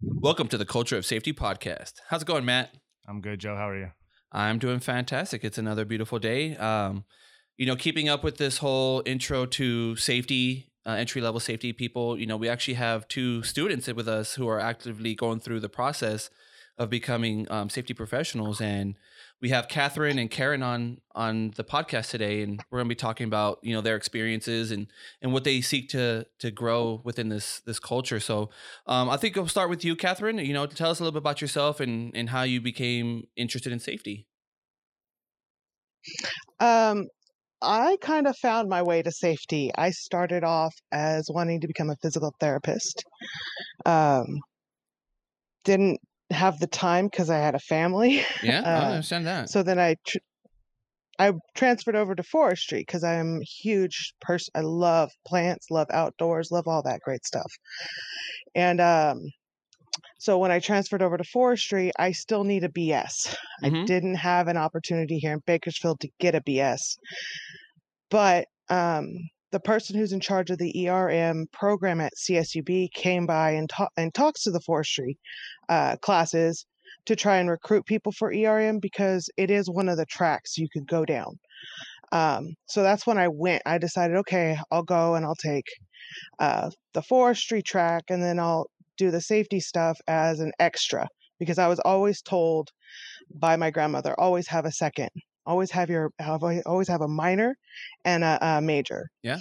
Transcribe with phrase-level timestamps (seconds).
[0.00, 1.94] Welcome to the Culture of Safety podcast.
[2.08, 2.72] How's it going, Matt?
[3.08, 3.56] I'm good, Joe.
[3.56, 3.90] How are you?
[4.30, 5.42] I'm doing fantastic.
[5.42, 6.54] It's another beautiful day.
[6.56, 7.04] Um,
[7.56, 12.16] you know, keeping up with this whole intro to safety, uh, entry level safety people,
[12.16, 15.68] you know, we actually have two students with us who are actively going through the
[15.68, 16.30] process
[16.76, 18.60] of becoming um, safety professionals.
[18.60, 18.94] And
[19.40, 22.96] we have Catherine and Karen on on the podcast today, and we're going to be
[22.96, 24.88] talking about you know their experiences and
[25.22, 28.20] and what they seek to to grow within this this culture.
[28.20, 28.50] So
[28.86, 30.38] um, I think I'll start with you, Catherine.
[30.38, 33.72] You know, tell us a little bit about yourself and and how you became interested
[33.72, 34.26] in safety.
[36.60, 37.06] Um,
[37.62, 39.70] I kind of found my way to safety.
[39.76, 43.04] I started off as wanting to become a physical therapist.
[43.84, 44.26] Um,
[45.64, 46.00] didn't
[46.30, 48.22] have the time because I had a family.
[48.42, 49.48] Yeah, I Uh, understand that.
[49.50, 50.18] so then I tr-
[51.20, 54.52] I transferred over to forestry because I'm a huge person.
[54.54, 57.52] I love plants, love outdoors, love all that great stuff.
[58.54, 59.22] And um,
[60.18, 63.36] so when I transferred over to forestry, I still need a BS.
[63.64, 63.86] I Mhm.
[63.86, 66.96] didn't have an opportunity here in Bakersfield to get a BS,
[68.10, 69.08] but um,
[69.50, 73.88] the person who's in charge of the ERM program at CSUB came by and ta-
[73.96, 75.18] and talks to the forestry
[75.68, 76.66] uh, classes
[77.06, 80.68] to try and recruit people for ERM because it is one of the tracks you
[80.72, 81.38] could go down.
[82.12, 83.62] Um, so that's when I went.
[83.66, 85.66] I decided, okay, I'll go and I'll take
[86.38, 91.58] uh, the forestry track and then I'll do the safety stuff as an extra because
[91.58, 92.70] I was always told
[93.34, 95.10] by my grandmother, always have a second,
[95.48, 97.56] always have your, have, always have a minor
[98.04, 99.08] and a, a major.
[99.22, 99.38] Yeah.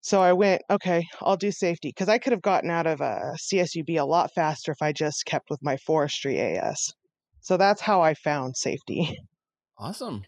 [0.00, 3.34] So I went, okay, I'll do safety because I could have gotten out of a
[3.36, 6.92] CSUB a lot faster if I just kept with my forestry AS.
[7.40, 9.18] So that's how I found safety.
[9.78, 10.22] Awesome.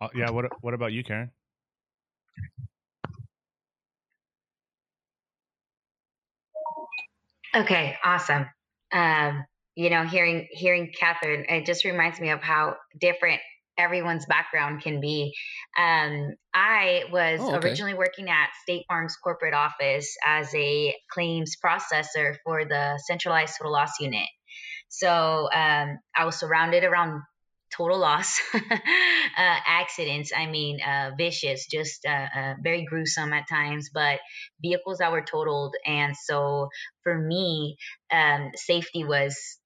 [0.00, 0.30] Uh, yeah.
[0.30, 1.30] What What about you, Karen?
[7.54, 8.46] Okay, awesome.
[8.92, 9.44] Um,
[9.74, 13.40] you know, hearing hearing Catherine, it just reminds me of how different
[13.78, 15.34] everyone's background can be.
[15.78, 17.68] Um, I was Oh, okay.
[17.68, 23.72] originally working at State Farm's corporate office as a claims processor for the centralized total
[23.72, 24.28] loss unit.
[24.88, 27.22] So um, I was surrounded around
[27.76, 28.60] total loss uh,
[29.36, 30.32] accidents.
[30.34, 34.20] I mean, uh, vicious, just uh, uh, very gruesome at times, but
[34.62, 35.74] vehicles that were totaled.
[35.84, 36.68] And so
[37.02, 37.76] for me,
[38.12, 39.58] um, safety was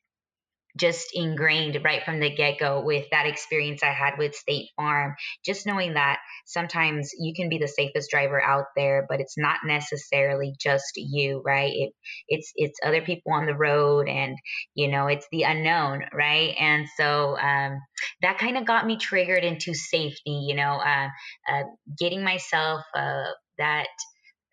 [0.79, 5.15] just ingrained right from the get go with that experience I had with State Farm.
[5.45, 9.59] Just knowing that sometimes you can be the safest driver out there, but it's not
[9.65, 11.73] necessarily just you, right?
[11.73, 11.93] It,
[12.29, 14.37] it's it's other people on the road, and
[14.75, 16.55] you know it's the unknown, right?
[16.59, 17.81] And so um,
[18.23, 20.45] that kind of got me triggered into safety.
[20.49, 21.09] You know, uh,
[21.51, 21.63] uh,
[21.99, 23.25] getting myself uh,
[23.59, 23.89] that.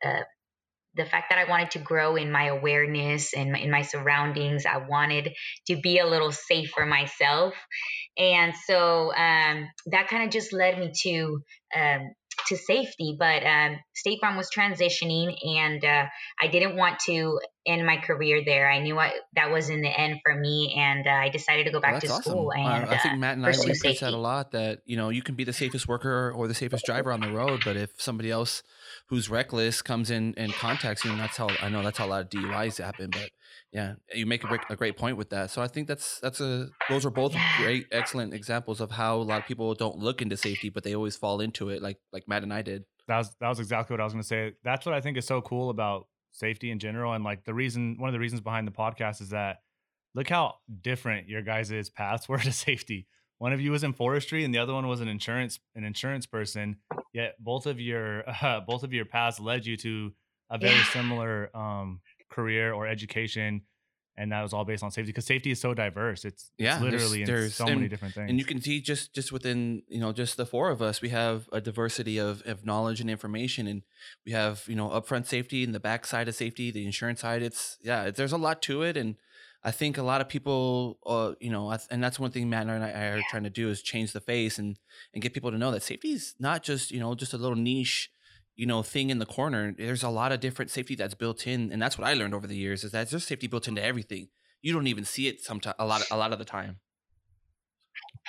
[0.06, 0.22] Uh,
[0.98, 4.78] the fact that I wanted to grow in my awareness and in my surroundings, I
[4.78, 5.34] wanted
[5.68, 7.54] to be a little safer myself,
[8.18, 11.42] and so um, that kind of just led me to
[11.76, 12.10] um,
[12.48, 13.16] to safety.
[13.18, 16.06] But um, State Farm was transitioning, and uh,
[16.42, 18.70] I didn't want to end my career there.
[18.70, 21.72] I knew I, that was in the end for me, and uh, I decided to
[21.72, 22.52] go back Well, to that's school.
[22.56, 22.62] awesome.
[22.66, 24.14] And I, I think uh, Matt and I pursue we preach that safety.
[24.16, 24.52] a lot.
[24.52, 27.32] That you know you can be the safest worker or the safest driver on the
[27.32, 28.64] road, but if somebody else
[29.10, 32.08] who's reckless comes in and contacts you, and that's how I know that's how a
[32.08, 33.10] lot of DUIs happen.
[33.12, 33.30] But
[33.72, 35.52] yeah, you make a, great- a great point with that.
[35.52, 37.58] So I think that's that's a those are both Yeah.
[37.58, 40.96] great, excellent examples of how a lot of people don't look into safety, but they
[40.96, 42.86] always fall into it, like like Matt and I did.
[43.08, 44.54] That was that was exactly what I was going to say.
[44.64, 47.96] That's what I think is so cool about safety in general, and like the reason,
[47.98, 49.62] one of the reasons behind the podcast is that
[50.16, 53.08] look how different your guys' paths were to safety.
[53.40, 56.26] One of you was in forestry, and the other one was an insurance an insurance
[56.26, 56.78] person.
[57.14, 60.14] Yet both of your uh, both of your paths led you to
[60.50, 60.84] a very Yeah.
[60.86, 63.62] similar um, career or education,
[64.18, 66.26] and that was all based on safety because safety is so diverse.
[66.26, 68.30] It's, Yeah, it's there's- literally in there's- so many different things.
[68.30, 71.10] And you can see just just within you know just the four of us, we
[71.10, 73.84] have a diversity of, of knowledge and information, and
[74.26, 77.42] we have you know upfront safety and the back side of safety, the insurance side.
[77.42, 79.16] It's yeah, there's a lot to it, and
[79.64, 82.84] I think a lot of people, uh, you know, and that's one thing Matt and
[82.84, 84.78] I are trying to do is change the face and
[85.14, 87.56] and get people to know that safety is not just you know just a little
[87.58, 88.10] niche
[88.58, 91.72] you know thing in the corner there's a lot of different safety that's built in
[91.72, 94.28] and that's what i learned over the years is that there's safety built into everything
[94.62, 96.80] you don't even see it sometimes a lot a lot of the time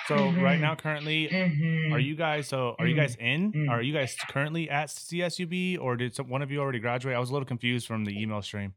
[0.07, 0.61] so right Mhm.
[0.61, 1.91] now, currently, Mhm.
[1.91, 3.01] Are you guys so are you Mm.
[3.01, 3.51] guys in?
[3.51, 3.69] Mm.
[3.69, 7.15] Are you guys currently at CSUB or did some, one of you already graduate?
[7.15, 8.73] I was a little confused from the email stream.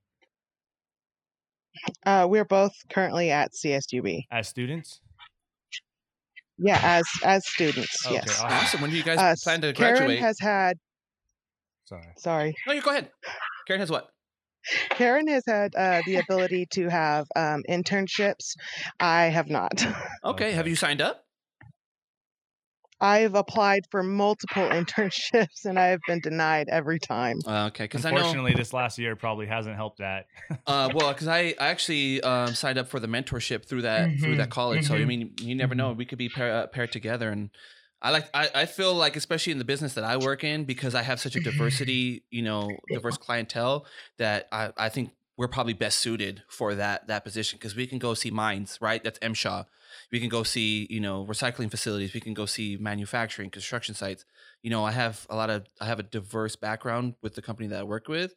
[2.04, 4.26] Uh, we're both currently at CSUB.
[4.30, 5.00] As students?
[6.58, 8.04] Yeah, as as students.
[8.04, 8.40] Okay, yes.
[8.40, 8.58] awesome.
[8.58, 10.76] awesome when do you guys Uh, plan to Karen graduate has had.
[11.92, 12.14] Sorry.
[12.16, 12.54] Sorry.
[12.66, 13.12] no you go ahead
[13.66, 14.10] karen has what
[14.94, 18.56] Karen has had uh, the ability to have um, internships.
[19.00, 19.84] I have not.
[20.24, 20.52] Okay.
[20.52, 21.26] Have you signed up?
[23.02, 27.42] I've applied for multiple internships and I have been denied every time.
[27.44, 28.38] Uh, okay, because I know.
[28.40, 30.26] Unfortunately, this last year probably hasn't helped that.
[30.66, 34.36] Uh, well, because I, I actually um, signed up for the mentorship through that through
[34.36, 34.84] that Mhm, college.
[34.84, 35.92] So I mhm, mean, you never know.
[35.92, 37.50] We could be pair, uh, paired together, and
[38.02, 38.28] I like.
[38.34, 41.20] I, I feel like, especially in the business that I work in, because I have
[41.20, 43.86] such a diversity, you know, diverse clientele,
[44.18, 47.98] that I, I think we're probably best suited for that that position because we can
[47.98, 49.02] go see mines, right?
[49.02, 49.66] That's MSHA.
[50.10, 52.12] We can go see, you know, recycling facilities.
[52.12, 54.24] We can go see manufacturing, construction sites.
[54.62, 57.68] You know, I have a lot of I have a diverse background with the company
[57.68, 58.34] that I work with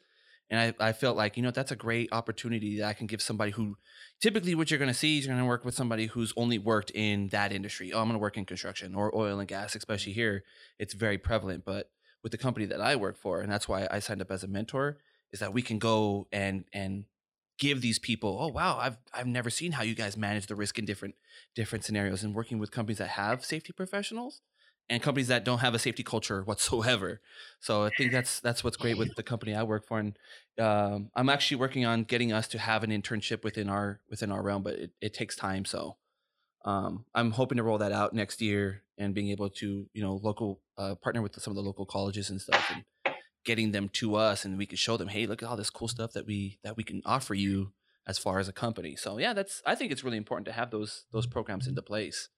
[0.50, 3.22] and I, I felt like you know that's a great opportunity that I can give
[3.22, 3.78] somebody who
[4.22, 6.58] typically what you're going to see is you're going to work with somebody who's only
[6.58, 7.92] worked in that industry.
[7.92, 10.22] Oh, I'm going to work in construction or oil and gas, especially mm-hmm.
[10.22, 10.44] here.
[10.78, 11.66] It's very prevalent.
[11.66, 11.90] But
[12.24, 14.48] with the company that I work for, and that's why I signed up as a
[14.48, 14.98] mentor,
[15.32, 17.06] is that we can go and and
[17.58, 20.78] give these people, oh wow, I've I've never seen how you guys manage the risk
[20.78, 21.16] in different
[21.56, 24.42] different scenarios and working with companies that have safety professionals
[24.90, 27.22] and companies that don't have a safety culture whatsoever.
[27.60, 30.18] So I think that's that's what's great with the company I work for, and
[30.60, 34.42] um, I'm actually working on getting us to have an internship within our within our
[34.42, 35.66] realm, but it, it takes time.
[35.66, 35.98] So
[36.64, 40.20] um, I'm hoping to roll that out next year and being able to you know
[40.22, 42.84] local uh, partner with some of the local colleges and stuff and
[43.46, 45.88] getting them to us, and we can show them, hey, look at all this cool
[45.88, 47.72] stuff that we that we can offer you
[48.08, 48.96] as far as a company.
[48.96, 52.30] So yeah, that's I think it's really important to have those those programs into place.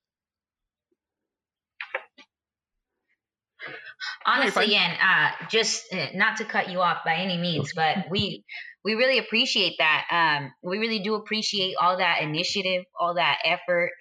[4.26, 8.44] Honestly and uh just uh, not to cut you off by any means but we
[8.84, 13.92] we really appreciate that um we really do appreciate all that initiative all that effort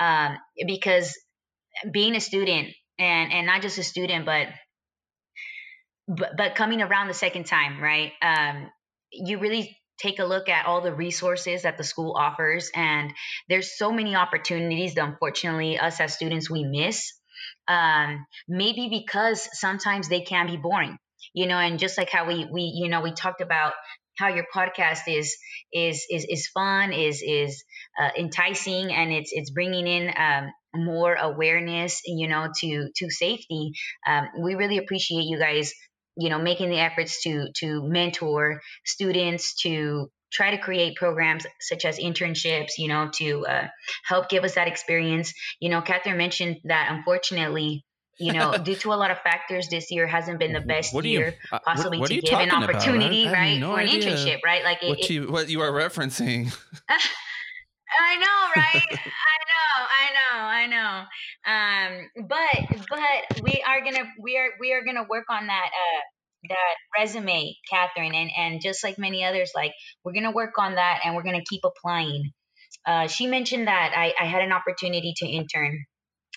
[0.00, 0.36] um
[0.66, 1.16] because
[1.90, 2.68] being a student
[2.98, 4.48] and and not just a student but
[6.06, 8.70] but, but coming around the second time right um
[9.10, 13.12] you really take a look at all the resources that the school offers and
[13.48, 17.12] there's so many opportunities that unfortunately us as students we miss
[17.68, 20.98] um, maybe because sometimes they can be boring
[21.32, 23.72] you know and just like how we we you know we talked about
[24.18, 25.36] how your podcast is
[25.72, 27.64] is is is fun is is
[28.00, 33.72] uh, enticing and it's it's bringing in um, more awareness you know to to safety
[34.06, 35.72] um, we really appreciate you guys
[36.16, 41.84] you know making the efforts to to mentor students to try to create programs such
[41.84, 43.66] as internships you know to uh,
[44.04, 47.84] help give us that experience you know catherine mentioned that unfortunately
[48.18, 51.02] you know due to a lot of factors this year hasn't been the best What
[51.04, 52.50] do you- year uh, possibly what are to give an?
[52.50, 56.54] Opportunity right no for an internship right like it, What you what you are referencing?
[57.96, 58.82] I know, right?
[58.90, 61.04] I know, I know, I know.
[61.46, 66.00] Um, but but we are gonna we are we are gonna work on that uh
[66.48, 69.72] that resume, Catherine, and and just like many others, like
[70.04, 72.32] we're gonna work on that and we're gonna keep applying.
[72.86, 75.84] Uh, she mentioned that I, I had an opportunity to intern.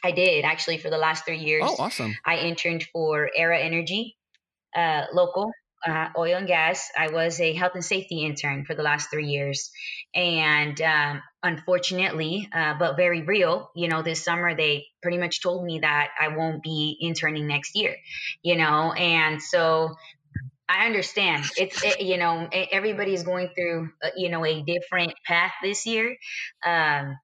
[0.04, 1.64] I did actually for the last three years.
[1.66, 2.16] Oh, awesome!
[2.26, 4.16] I interned for Aera Energy,
[4.76, 5.52] uh, local
[5.86, 6.90] uh, oil and gas.
[6.98, 9.72] I was a health and safety intern for the last three years,
[10.14, 15.66] and um, unfortunately, uh, but very real, you know, this summer they pretty much told
[15.66, 17.96] me that I won't be interning next year,
[18.44, 19.96] you know, and so.
[20.70, 21.46] I understand.
[21.56, 26.18] It's it, you know everybody's going through uh, you know a different path this year,
[26.66, 27.18] um,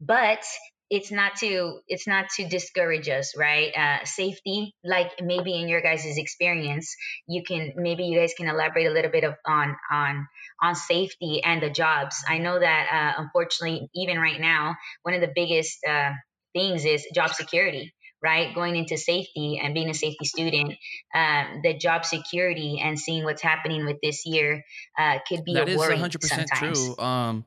[0.00, 0.42] but
[0.90, 5.80] it's not to it's not to discourage us right uh, safety like maybe in your
[5.80, 6.94] guys' experience
[7.26, 10.26] you can maybe you guys can elaborate a little bit of on on
[10.62, 15.20] on safety and the jobs i know that uh, unfortunately even right now one of
[15.20, 16.12] the biggest uh,
[16.54, 20.74] things is job security right going into safety and being a safety student
[21.14, 24.64] um, the job security and seeing what's happening with this year
[24.98, 26.78] uh, could be That a is worry hundred percent sometimes.
[26.80, 27.04] true.
[27.04, 27.44] Um,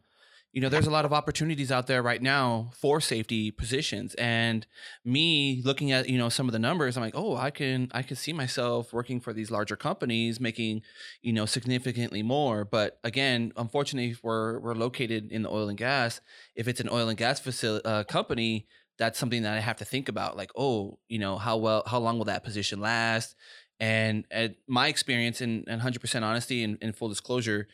[0.51, 4.65] you know, there's a lot of opportunities out there right now for safety positions, and
[5.05, 8.01] me looking at you know some of the numbers, I'm like, oh, I can I
[8.01, 10.81] can see myself working for these larger companies, making
[11.21, 12.65] you know significantly more.
[12.65, 16.19] But again, unfortunately, we're we're located in the oil and gas.
[16.55, 19.85] If it's an oil and gas facility uh, company, that's something that I have to
[19.85, 20.35] think about.
[20.35, 23.35] Like, oh, you know, how well, how long will that position last?
[23.79, 27.69] And at my experience, and, and 100% honesty and, and full disclosure,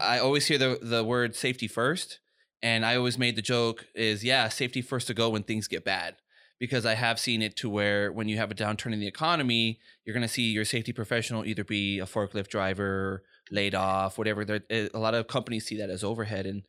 [0.00, 2.20] I always hear the the word safety first,
[2.62, 5.84] and I always made the joke is yeah, safety first to go when things get
[5.84, 6.16] bad,
[6.58, 9.78] because I have seen it to where when you have a downturn in the economy,
[10.04, 14.44] you're going to see your safety professional either be a forklift driver, laid off, whatever.
[14.44, 16.62] There, eh, a lot of companies see that as overhead, and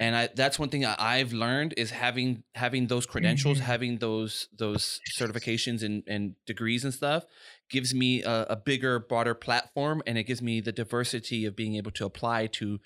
[0.00, 3.62] and I, that's one thing I've learned is having having those credentials, Mhm.
[3.62, 7.24] having those those certifications and, and degrees and stuff
[7.70, 11.76] gives me a, a bigger, broader platform, and it gives me the diversity of being
[11.76, 12.78] able to apply to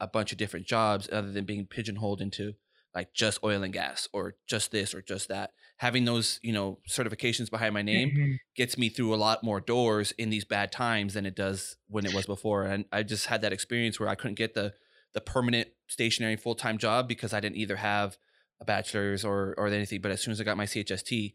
[0.00, 2.54] a bunch of different jobs other than being pigeonholed into
[2.94, 6.78] like just oil and gas or just this or just that having those you know
[6.90, 8.36] certifications behind my name Mhm.
[8.56, 12.04] gets me through a lot more doors in these bad times than it does when
[12.04, 14.74] it was before and i just had that experience where i couldn't get the
[15.14, 18.18] the permanent stationary full-time job because i didn't either have
[18.60, 21.34] a bachelor's or or anything but as soon as i got my chst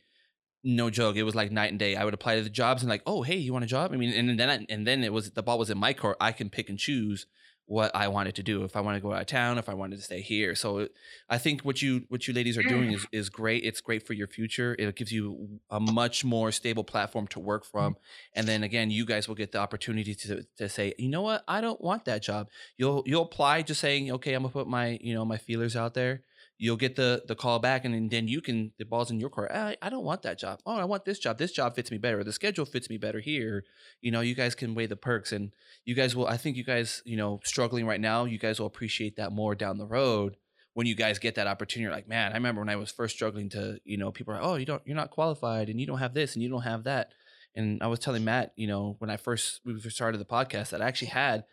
[0.68, 2.90] no joke it was like night and day i would apply to the jobs and
[2.90, 5.14] like oh hey you want a job i mean and then I, and then it
[5.14, 7.26] was the ball was in my court i can pick and choose
[7.68, 8.64] what I wanted to do.
[8.64, 10.56] If I want to go out of town, if I wanted to stay here.
[10.56, 10.94] So it-
[11.30, 12.70] I think what you what you ladies are mm.
[12.70, 13.64] doing is is great.
[13.66, 14.76] It's great for your future.
[14.80, 17.98] It gives you a much more stable platform to work from.
[18.34, 21.44] And then again, you guys will get the opportunity to to say, you know what,
[21.48, 22.48] I don't want that job.
[22.78, 25.94] You'll you'll apply just saying, okay, I'm gonna put my you know my feelers out
[25.94, 26.22] there.
[26.60, 29.52] You'll get the the call back, and then, you can the ball's in your court.
[29.52, 30.60] I, I don't want that job.
[30.66, 31.38] Oh, I want this job.
[31.38, 32.24] This job fits me better.
[32.24, 33.64] The schedule fits me better here.
[34.02, 35.52] You know, you guys can weigh the perks and
[35.88, 38.68] you guys will i think you guys you know struggling right now you guys will
[38.68, 40.36] appreciate that more down the road
[40.74, 43.16] when you guys get that opportunity you're like man i remember when i was first
[43.16, 46.00] struggling to you know people are oh you don't you're not qualified and you don't
[46.00, 47.14] have this and you don't have that
[47.56, 50.82] and i was telling matt you know when i first we started the podcast that
[50.82, 51.46] i actually had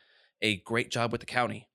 [0.42, 1.68] a great job with the county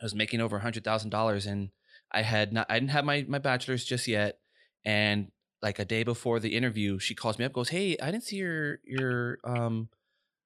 [0.00, 1.70] i was making over a hundred thousand dollars and
[2.12, 4.38] i had not i didn't have my my bachelor's just yet
[4.84, 5.30] and
[5.62, 8.36] like a day before the interview she calls me up goes hey i didn't see
[8.36, 9.88] your your um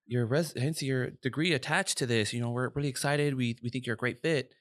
[0.06, 2.32] your res hence your degree attached to this.
[2.32, 3.34] You know, we're really excited.
[3.34, 4.52] We we think you're a great fit.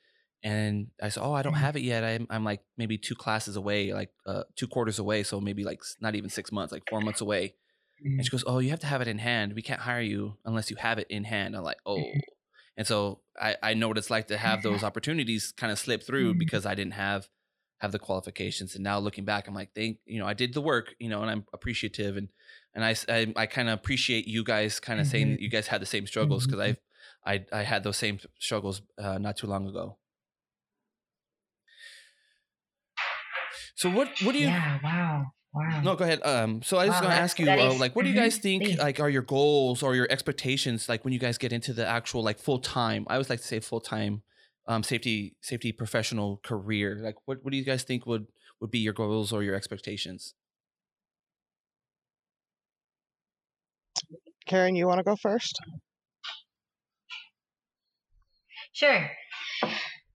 [0.44, 1.60] And I said, oh, I don't Mhm.
[1.60, 2.04] have it yet.
[2.04, 5.24] I'm I'm like maybe two classes away, like uh, two quarters away.
[5.24, 7.56] So maybe like not even six months, like four months away.
[8.18, 9.54] And she goes, oh, you have to have it in hand.
[9.54, 11.56] We can't hire you unless you have it in hand.
[11.56, 12.04] I'm like, oh.
[12.78, 16.04] And so I I know what it's like to have those opportunities kind of slip
[16.04, 16.40] through Mhm.
[16.40, 17.28] because I didn't have
[17.80, 18.76] have the qualifications.
[18.76, 21.22] And now looking back, I'm like, thank you know, I did the work, you know,
[21.22, 22.30] and I'm appreciative and
[22.74, 22.96] and I
[23.36, 26.08] I kind of appreciate you guys kind of saying that you guys had the same
[26.08, 26.78] struggles because Mhm.
[27.26, 29.98] I've I I had those same struggles uh, not too long ago.
[33.76, 34.80] So what what do you Yeah.
[34.84, 35.32] Wow.
[35.56, 35.82] Wow.
[35.82, 36.22] no, go ahead.
[36.26, 38.38] Um, so I was Wow, gonna ask you, uh, like, what do you mhm, guys
[38.38, 41.86] think, like, are your goals or your expectations, like, when you guys get into the
[41.88, 43.06] actual, like, full time?
[43.10, 44.24] I always like to say full time,
[44.68, 47.00] um, safety safety professional career.
[47.02, 48.28] Like, what what do you guys think would
[48.62, 50.34] would be your goals or your expectations?
[54.48, 55.60] Karen, you want to go first?
[58.74, 59.12] Sure.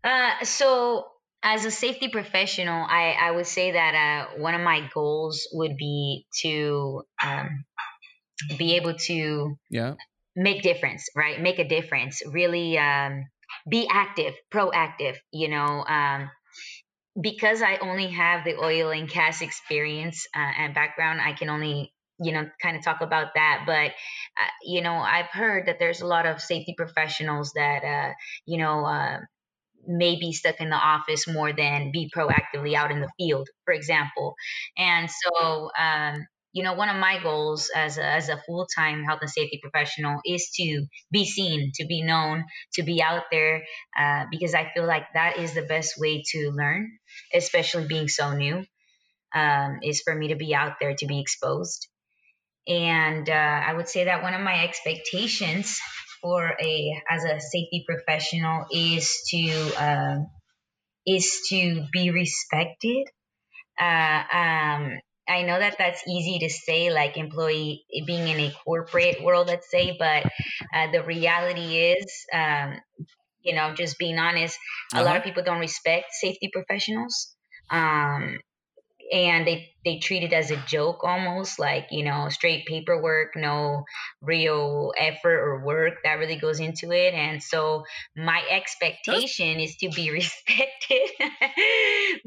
[0.04, 1.06] Uh, so,
[1.42, 5.76] as a safety professional, I, I would say that uh, one of my goals would
[5.76, 7.64] be to um,
[8.58, 9.94] be able to Yeah,
[10.36, 11.40] make difference, right?
[11.40, 12.22] Make a difference.
[12.26, 13.26] Really um,
[13.68, 15.16] be active, proactive.
[15.32, 16.30] You know, um,
[17.20, 21.92] because I only have the oil and gas experience uh, and background, I can only
[22.22, 23.64] you know kind of talk about that.
[23.66, 28.12] But uh, you know, I've heard that there's a lot of safety professionals that uh,
[28.46, 28.84] you know.
[28.84, 29.20] Uh,
[29.86, 33.74] may be stuck in the office more than be proactively out in the field, for
[33.74, 34.34] example.
[34.76, 39.04] And so, um, you know, one of my goals as a, as a full time
[39.04, 42.44] health and safety professional is to be seen, to be known,
[42.74, 43.62] to be out there,
[43.98, 46.90] uh, because I feel like that is the best way to learn,
[47.32, 48.64] especially being so new,
[49.34, 51.86] um, is for me to be out there, to be exposed.
[52.66, 55.80] And uh, I would say that one of my expectations
[56.22, 60.30] for a as a safety professional is to um,
[61.06, 63.06] is to be respected.
[63.80, 69.22] Uh, um, I know that that's easy to say, like employee being in a corporate
[69.22, 70.24] world, let's say, but
[70.74, 72.74] uh, the reality is, um,
[73.42, 74.58] you know, just being honest,
[74.94, 75.18] a lot Uh-huh.
[75.18, 77.34] of people don't respect safety professionals.
[77.70, 78.38] Um,
[79.12, 83.84] and they they treat it as a joke almost like you know straight paperwork no
[84.20, 87.84] real effort or work that really goes into it and so
[88.16, 91.08] my expectation is to be respected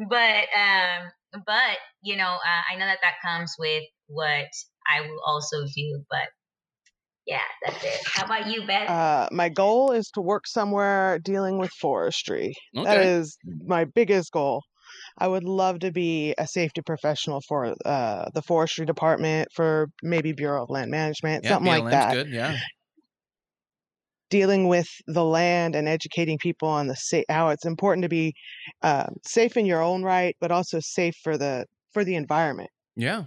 [0.10, 1.12] but um
[1.46, 4.48] but you know uh, i know that that comes with what
[4.88, 6.30] i will also do but
[7.26, 11.58] yeah that's it how about you beth Uh, my goal is to work somewhere dealing
[11.58, 12.54] with forestry.
[12.82, 13.02] That Okay.
[13.02, 14.64] is my biggest goal.
[15.18, 20.34] I would love to be a safety professional for uh, the forestry department, for maybe
[20.34, 22.10] Bureau of Land Management, yeah, something like that.
[22.10, 22.30] good.
[22.34, 22.58] Yeah,
[24.30, 28.34] Dealing with the land and educating people on the sa- how it's important to be
[28.82, 32.70] uh, safe in your own right, but also safe for the for the environment.
[32.96, 33.26] yeah,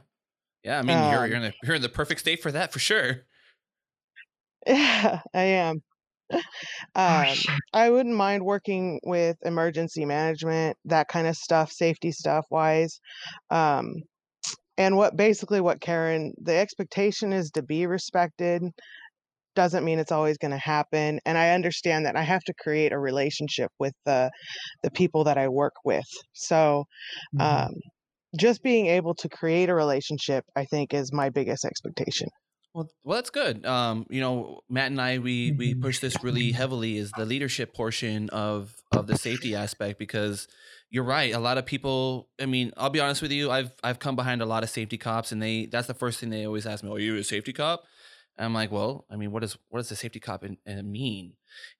[0.64, 0.78] yeah.
[0.78, 2.78] I mean, you're Um, you're in the you're in the perfect state for that for
[2.80, 3.26] sure.
[4.66, 5.82] Yeah, I am.
[7.08, 7.38] oh, Um.
[7.72, 13.00] I wouldn't mind working with emergency management, that kind of stuff, safety stuff wise.
[13.50, 13.94] Um,
[14.78, 18.62] and what basically what Karen, the expectation is to be respected
[19.54, 22.92] doesn't mean it's always going to happen and i understand that i have to create
[22.92, 24.30] a relationship with the
[24.82, 26.84] the people that i work with so
[27.34, 27.44] Mm-hmm.
[27.44, 27.70] um,
[28.38, 32.28] just being able to create a relationship i think is my biggest expectation
[32.76, 33.64] Well, well, that's good.
[33.64, 37.72] Um, you know, Matt and I, we we push this really heavily is the leadership
[37.72, 40.46] portion of of the safety aspect because
[40.90, 41.32] you're right.
[41.32, 42.28] A lot of people.
[42.38, 43.50] I mean, I'll be honest with you.
[43.50, 46.28] I've I've come behind a lot of safety cops, and they that's the first thing
[46.28, 46.90] they always ask me.
[46.90, 47.84] Oh, you a safety cop?
[48.36, 50.92] And I'm like, well, I mean, what does what does a safety cop in, in
[50.92, 51.32] mean?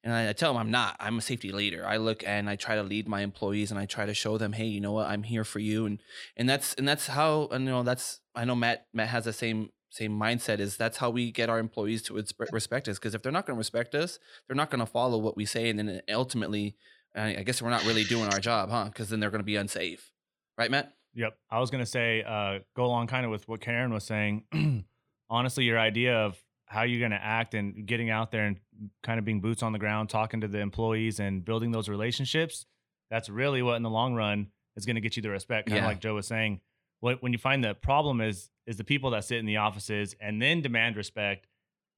[0.03, 0.97] And I, I tell them I'm not.
[0.99, 1.87] I'm a safety leader.
[1.87, 4.55] I look and I try to lead my employees, and I try to show them,
[4.55, 5.09] hey, you know what?
[5.09, 6.01] I'm here for you, and
[6.39, 9.35] and that's and that's how and you know that's I know Matt Matt has the
[9.35, 12.15] same same mindset is that's how we get our employees to
[12.53, 15.19] respect us because if they're not going to respect us they're not going to follow
[15.19, 16.77] what we say and then ultimately
[17.15, 19.57] i guess we're not really doing our job huh because then they're going to be
[19.57, 20.13] unsafe
[20.59, 21.35] right matt Yep.
[21.51, 24.45] I was gonna say, uh, go along kind of with what Karen was saying.
[25.31, 26.37] Honestly, your idea of
[26.67, 28.59] how you're gonna act and getting out there and
[29.03, 32.67] kind of being boots on the ground, talking to the employees and building those relationships,
[33.11, 35.69] that's really what in the long run is gonna get you the respect.
[35.69, 35.89] Kind of Yeah.
[35.89, 36.61] like Joe was saying.
[37.01, 40.15] What when you find the problem is is the people that sit in the offices
[40.21, 41.47] and then demand respect,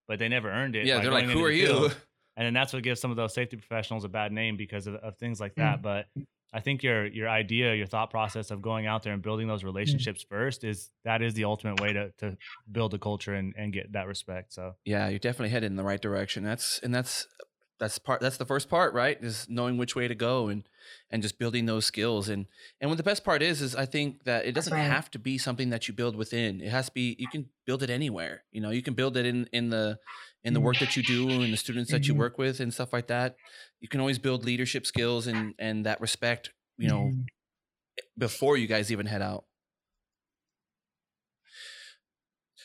[0.07, 0.87] but they never earned it.
[0.87, 1.97] yeah they're like who are you field
[2.39, 4.95] and then that's what gives some of those safety professionals a bad name because of,
[4.95, 5.81] of things like that.
[5.81, 5.83] Mm.
[5.83, 6.07] But
[6.55, 9.63] I think your your idea, your thought process of going out there and building those
[9.63, 9.67] mm.
[9.67, 12.37] relationships first is that is the ultimate way to to
[12.71, 14.53] build a culture and, and get that respect.
[14.53, 17.27] So yeah you're definitely headed in the right direction that's and that's
[17.81, 20.69] that's part that's the first part right is knowing which way to go and
[21.11, 22.47] and just building those skills and
[22.80, 24.83] and what the best part is is i think that it doesn't right.
[24.83, 27.83] have to be something that you build within it has to be you can build
[27.83, 29.99] it anywhere you know you can build it in in the
[30.45, 30.66] in the mm-hmm.
[30.66, 32.18] work that you do and the students that you Mhm.
[32.18, 33.37] work with and stuff like that
[33.80, 37.23] you can always build leadership skills and and that respect you know mm-hmm.
[37.99, 39.45] eh, before you guys even head out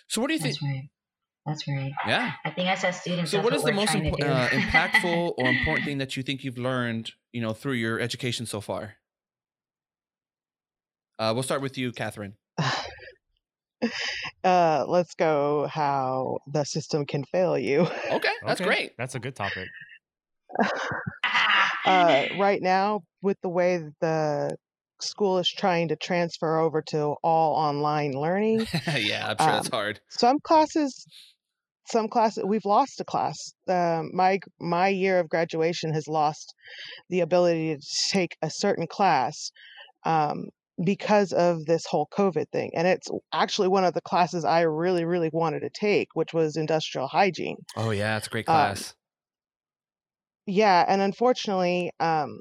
[0.08, 0.90] so what do you think right.
[1.46, 1.92] That's right.
[2.08, 4.18] yeah I think as a student, so that's what is the most trying to impo-
[4.18, 4.26] do.
[4.26, 8.46] uh, impactful or important thing that you think you've learned you know through your education
[8.46, 8.96] so far
[11.20, 12.36] uh, we'll start with you catherine
[14.44, 19.20] uh, let's go how the system can fail you okay that's Okay, great That's a
[19.20, 19.68] good topic.
[21.86, 24.56] uh, right now with the way that the
[25.02, 28.66] school is trying to transfer over to all online learning
[28.96, 31.06] yeah i'm sure that's Um, hard some classes
[31.86, 33.38] some classes we've lost a class.
[33.68, 36.54] Um, my my year of graduation has lost
[37.10, 39.52] the ability to take a certain class
[40.06, 40.46] um,
[40.84, 42.72] because of this whole covid thing.
[42.76, 46.56] And it's actually one of the classes i really really wanted to take which was
[46.58, 47.58] industrial hygiene.
[47.76, 48.96] Oh yeah it's a great Um, class.
[50.46, 52.40] yeah and unfortunately um,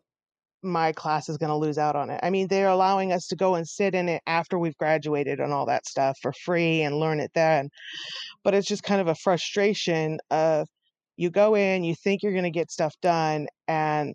[0.63, 2.21] my class is going to lose out on it.
[2.23, 5.53] I mean they're allowing us to go and sit in it after we've graduated and
[5.53, 7.69] all that stuff for free and learn it then.
[8.45, 10.69] But it's just kind of a frustration of
[11.17, 14.15] you go in you think you're going to get stuff done and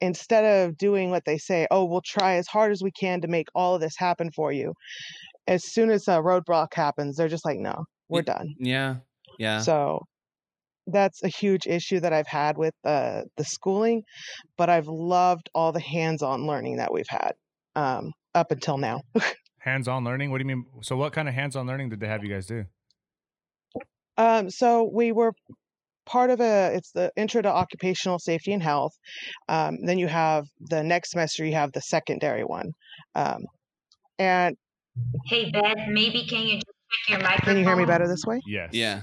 [0.00, 3.28] instead of doing what they say oh we'll try as hard as we can to
[3.28, 4.72] make all of this happen for you
[5.48, 8.54] as soon as a roadblock happens they're just like no we're done.
[8.58, 8.96] yeah
[9.38, 9.60] yeah.
[9.60, 10.04] So
[10.86, 14.02] that's a huge issue that i've had with uh, the schooling
[14.56, 17.32] but i've loved all the hands-on learning that we've had
[17.74, 19.00] um, up until now
[19.66, 20.30] Hands-on learning.
[20.30, 20.64] What do you mean?
[20.82, 22.66] So what kind of hands-on learning did they have you guys do?
[24.16, 25.32] Um, so we were
[26.06, 28.92] part of a it's the intro to occupational safety and health.
[29.48, 32.70] Um, then you have the next semester you have the secondary one.
[33.16, 33.40] Um,
[34.20, 34.56] and
[35.26, 37.54] hey, Beth, maybe can you just check your microphone?
[37.54, 38.40] can you hear me better this way?
[38.46, 38.70] Yes.
[38.72, 39.00] yeah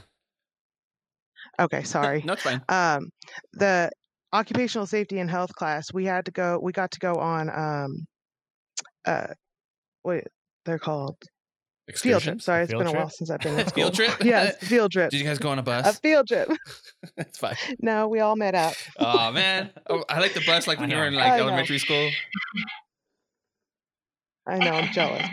[1.59, 2.21] Okay, sorry.
[2.25, 3.09] no it's fine Um,
[3.53, 3.89] the
[4.33, 6.59] occupational safety and health class we had to go.
[6.61, 7.49] We got to go on.
[7.49, 8.05] Um,
[9.05, 9.27] uh,
[10.01, 10.23] what
[10.65, 12.33] they're called field Excursion?
[12.35, 12.41] trip.
[12.41, 12.95] Sorry, it's been a trip?
[12.95, 13.83] while since I've been in school.
[13.91, 14.23] Field trip?
[14.23, 15.11] yes, field trip.
[15.11, 15.85] did you guys go on a bus?
[15.85, 16.49] A field trip.
[17.17, 18.73] that's fine no, we all met up.
[18.97, 21.43] oh man oh, i like the bus like when you were in like I know.
[21.43, 22.09] elementary school
[24.47, 25.25] I know, I'm jealous.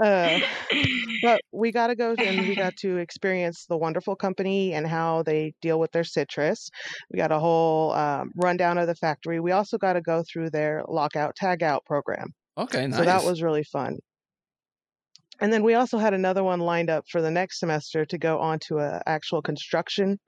[0.00, 0.38] Uh,
[1.22, 5.22] but we got to go and we got to experience the wonderful company and how
[5.22, 6.68] they deal with their citrus.
[7.10, 9.40] We got a whole um, rundown of the factory.
[9.40, 12.28] We also got to go through their lockout tag out program.
[12.58, 13.98] okay nice So that was really fun.
[15.42, 18.38] And then we also had another one lined up for the next semester to go
[18.38, 20.18] onto a actual construction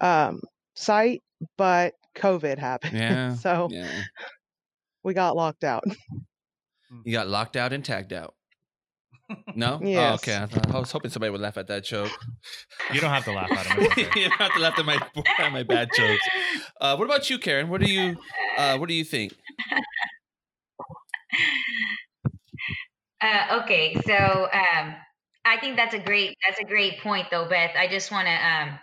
[0.00, 0.40] um,
[0.74, 1.22] site,
[1.58, 2.94] but COVID happened.
[2.98, 3.90] Yeah, so yeah
[5.04, 5.84] we got locked out.
[7.04, 8.34] you got locked out and tagged out
[9.54, 12.10] no oh, okay I, thought, I was hoping somebody would laugh at that joke
[12.92, 13.86] You don't have to laugh at them.
[13.86, 14.08] Okay.
[14.20, 14.98] you don't have to laugh at my
[15.38, 16.26] at my bad jokes.
[16.80, 17.68] Uh, what about you, Karen?
[17.68, 18.16] What do you
[18.56, 19.32] uh, what do you think?
[23.20, 24.94] Uh, okay, so um,
[25.46, 27.70] I think that's a great that's a great point though, Beth.
[27.78, 28.78] I just want to um,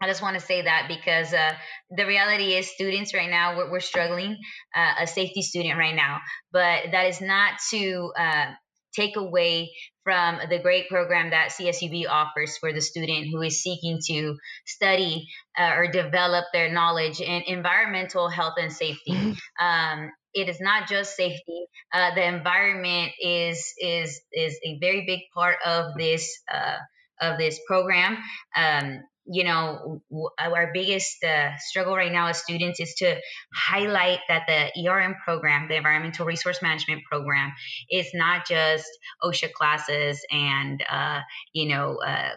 [0.00, 1.52] I just want to say that because uh,
[1.90, 4.38] the reality is, students right now we're, we're struggling.
[4.74, 6.20] Uh, a safety student right now,
[6.50, 8.46] but that is not to uh,
[8.94, 9.70] take away
[10.04, 15.26] from the great program that CSUB offers for the student who is seeking to study
[15.58, 19.12] uh, or develop their knowledge in environmental health and safety.
[19.12, 19.64] Mm-hmm.
[19.64, 21.66] Um, it is not just safety.
[21.92, 26.76] Uh, the environment is is is a very big part of this uh,
[27.20, 28.18] of this program.
[28.56, 30.02] Um, you know,
[30.38, 33.16] our biggest uh, struggle right now as students is to
[33.54, 37.52] highlight that the ERM program, the Environmental Resource Management Program,
[37.90, 38.86] is not just
[39.22, 41.20] OSHA classes and, uh,
[41.52, 42.30] you know, uh,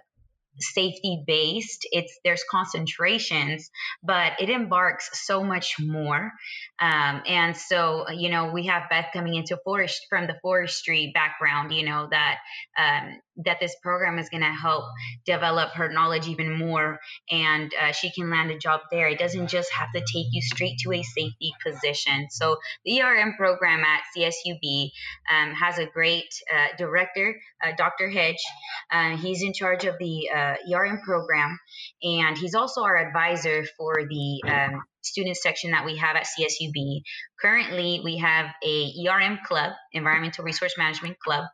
[0.59, 1.87] safety based.
[1.91, 3.69] It's there's concentrations
[4.03, 6.31] but it embarks so much more.
[6.79, 11.73] Um, and so you know we have beth coming into forest from the forestry background
[11.73, 12.37] you know that
[12.77, 14.85] um, that this program is going to help
[15.25, 16.99] develop her knowledge even more
[17.31, 19.07] and uh, she can land a job there.
[19.07, 22.27] It doesn't just have to take you straight to a safety position.
[22.29, 24.91] So the erm program at csub
[25.31, 28.43] um, has a great uh, director uh, dr hedge.
[28.91, 31.57] Uh, he's in charge of the uh, ERM program,
[32.01, 37.01] and he's also our advisor for the um, student section that we have at CSUB.
[37.41, 41.45] Currently, we have a ERM club, Environmental Resource Management Club.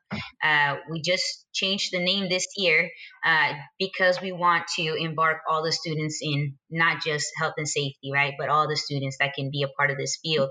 [0.43, 2.89] Uh, we just changed the name this year
[3.25, 8.11] uh, because we want to embark all the students in not just health and safety,
[8.13, 10.49] right, but all the students that can be a part of this field.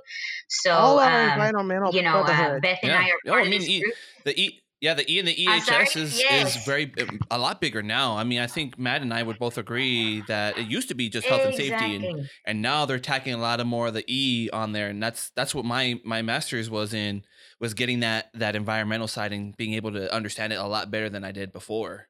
[0.48, 2.98] So, all um, environmental you know, uh, Beth and yeah.
[2.98, 3.94] I are part oh, I mean, of this group.
[4.24, 6.56] The e- yeah, the E and the EHS is yes.
[6.56, 6.92] is very
[7.30, 8.16] a lot bigger now.
[8.16, 11.08] I mean, I think Matt and I would both agree that it used to be
[11.08, 11.68] just health exactly.
[11.70, 14.72] and safety, and, and now they're tacking a lot of more of the E on
[14.72, 17.22] there, and that's that's what my my master's was in
[17.60, 21.08] was getting that that environmental side and being able to understand it a lot better
[21.08, 22.08] than I did before.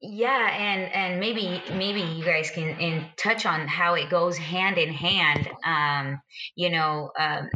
[0.00, 4.78] Yeah, and and maybe maybe you guys can in touch on how it goes hand
[4.78, 5.46] in hand.
[5.62, 6.22] Um,
[6.56, 7.50] you know, um,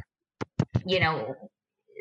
[0.89, 1.35] you know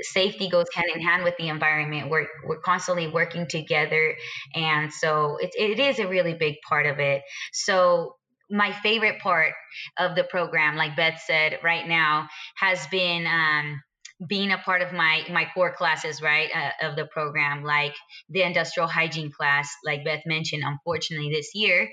[0.02, 2.10] safety goes hand in hand with the environment.
[2.10, 4.15] We're we're constantly working together
[4.56, 7.21] and so it, it is a really big part of it.
[7.52, 8.15] So
[8.50, 9.54] my favorite part
[9.97, 13.82] of the program like beth said right now has been um,
[14.26, 17.93] being a part of my my core classes right uh, of the program like
[18.30, 21.89] the industrial hygiene class like beth mentioned unfortunately this year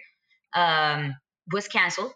[0.55, 1.15] um,
[1.53, 2.13] was canceled.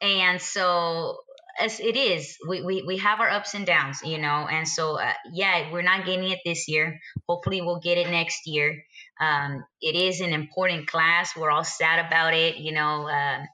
[0.00, 1.18] And so
[1.60, 4.98] as it is we, we we have our ups and downs you know and so
[4.98, 6.98] uh, yeah we're not getting it this year.
[7.28, 8.82] Hopefully we'll get it next year.
[9.20, 11.36] Um, it is an important class.
[11.36, 13.44] We're all sad about it you know uh,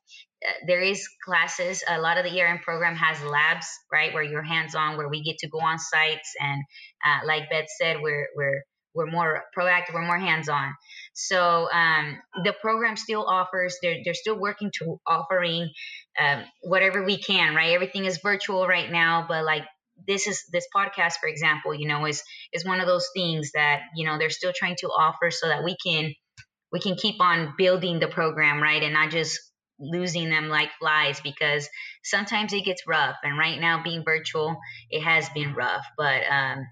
[0.67, 1.83] there is classes.
[1.89, 5.23] A lot of the erm program has labs right where you're hands on where we
[5.23, 6.63] get to go on sites and
[7.05, 8.63] uh, like beth said we're we're
[8.95, 10.75] we're more proactive we're more hands on
[11.13, 15.71] so um, the program still offers they're, they're still working to offering
[16.19, 17.73] um, whatever we can right?
[17.73, 19.65] Everything is virtual right now but like
[20.07, 23.81] this is this podcast for example you know is is one of those things that
[23.95, 26.13] you know they're still trying to offer so that we can
[26.73, 28.83] we can keep on building the program right?
[28.83, 29.41] And not just
[29.79, 31.69] losing them like flies because
[32.03, 33.17] sometimes it gets rough.
[33.23, 34.57] And right now being virtual
[34.91, 35.87] it has been rough.
[35.97, 36.67] But um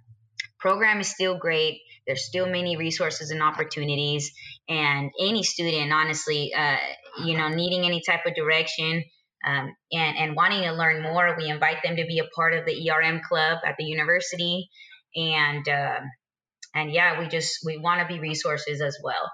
[0.58, 1.80] program is still great.
[2.06, 4.32] There's still many resources and opportunities.
[4.68, 6.76] And any student honestly uh,
[7.24, 9.04] you know needing any type of direction
[9.46, 12.64] um, and, and wanting to learn more we invite them to be a part of
[12.64, 14.68] the erm club at the university.
[15.16, 16.00] And uh,
[16.74, 19.30] and yeah we just we want to be resources as well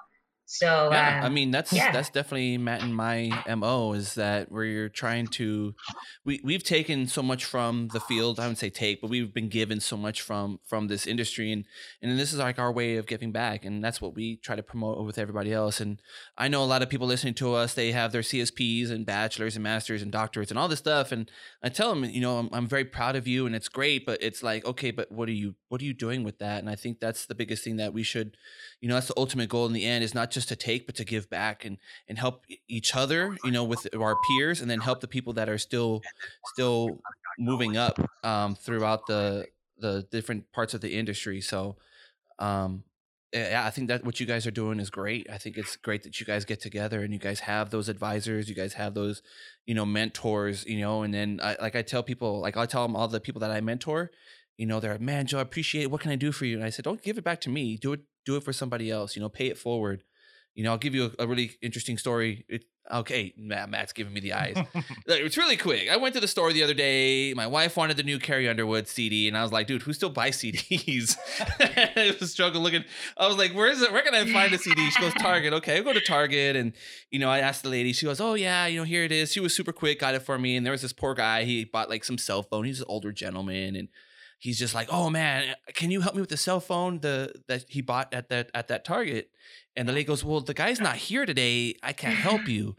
[0.52, 1.92] so yeah, um, I mean that's yeah.
[1.92, 5.76] that's definitely Matt and my mo is that we're trying to
[6.24, 8.40] we we've taken so much from the field.
[8.40, 11.66] I wouldn't say take, but we've been given so much from from this industry, and
[12.02, 14.62] and this is like our way of giving back, and that's what we try to
[14.64, 15.80] promote with everybody else.
[15.80, 16.02] And
[16.36, 19.54] I know a lot of people listening to us, they have their CSPs and bachelors
[19.54, 21.30] and masters and doctorates and all this stuff, and
[21.62, 24.20] I tell them, you know, I'm, I'm very proud of you, and it's great, but
[24.20, 26.58] it's like okay, but what are you what are you doing with that?
[26.58, 28.36] And I think that's the biggest thing that we should,
[28.80, 30.86] you know, that's the ultimate goal in the end is not just just to take
[30.86, 31.76] but to give back and
[32.08, 35.48] and help each other you know with our peers and then help the people that
[35.48, 36.00] are still
[36.46, 36.98] still
[37.38, 39.46] moving up um, throughout the
[39.78, 41.76] the different parts of the industry so
[42.38, 42.82] um
[43.32, 45.28] yeah, I think that what you guys are doing is great.
[45.30, 48.48] I think it's great that you guys get together and you guys have those advisors,
[48.48, 49.22] you guys have those,
[49.66, 52.82] you know, mentors, you know, and then I, like I tell people, like I tell
[52.82, 54.10] them all the people that I mentor,
[54.56, 55.90] you know, they're like, man, Joe, I appreciate it.
[55.92, 56.56] What can I do for you?
[56.56, 57.76] And I said, don't give it back to me.
[57.76, 59.14] Do it, do it for somebody else.
[59.14, 60.02] You know, pay it forward
[60.54, 62.44] You know, I'll give you a, a really interesting story.
[62.48, 64.56] It, okay, Matt, Matt's giving me the eyes.
[65.06, 65.88] it's really quick.
[65.90, 67.32] I went to the store the other day.
[67.34, 70.10] My wife wanted the new Carrie Underwood CD, and I was like, dude, who still
[70.10, 71.16] buys CDs?
[71.60, 72.84] it was a struggle looking.
[73.16, 73.92] I was like, where is it?
[73.92, 74.90] Where can I find a CD?
[74.90, 75.52] She goes, Target.
[75.54, 76.72] Okay, I go to Target, and
[77.10, 77.92] you know, I asked the lady.
[77.92, 79.32] She goes, oh yeah, you know, here it is.
[79.32, 80.56] She was super quick, got it for me.
[80.56, 81.44] And there was this poor guy.
[81.44, 82.64] He bought like some cell phone.
[82.64, 83.88] He's an older gentleman, and
[84.40, 87.66] he's just like, "Oh man, can you help me with the cell phone the that
[87.68, 89.30] he bought at that at that Target?"
[89.76, 91.76] And the lady goes, "Well, the guy's not here today.
[91.82, 92.74] I can't help you."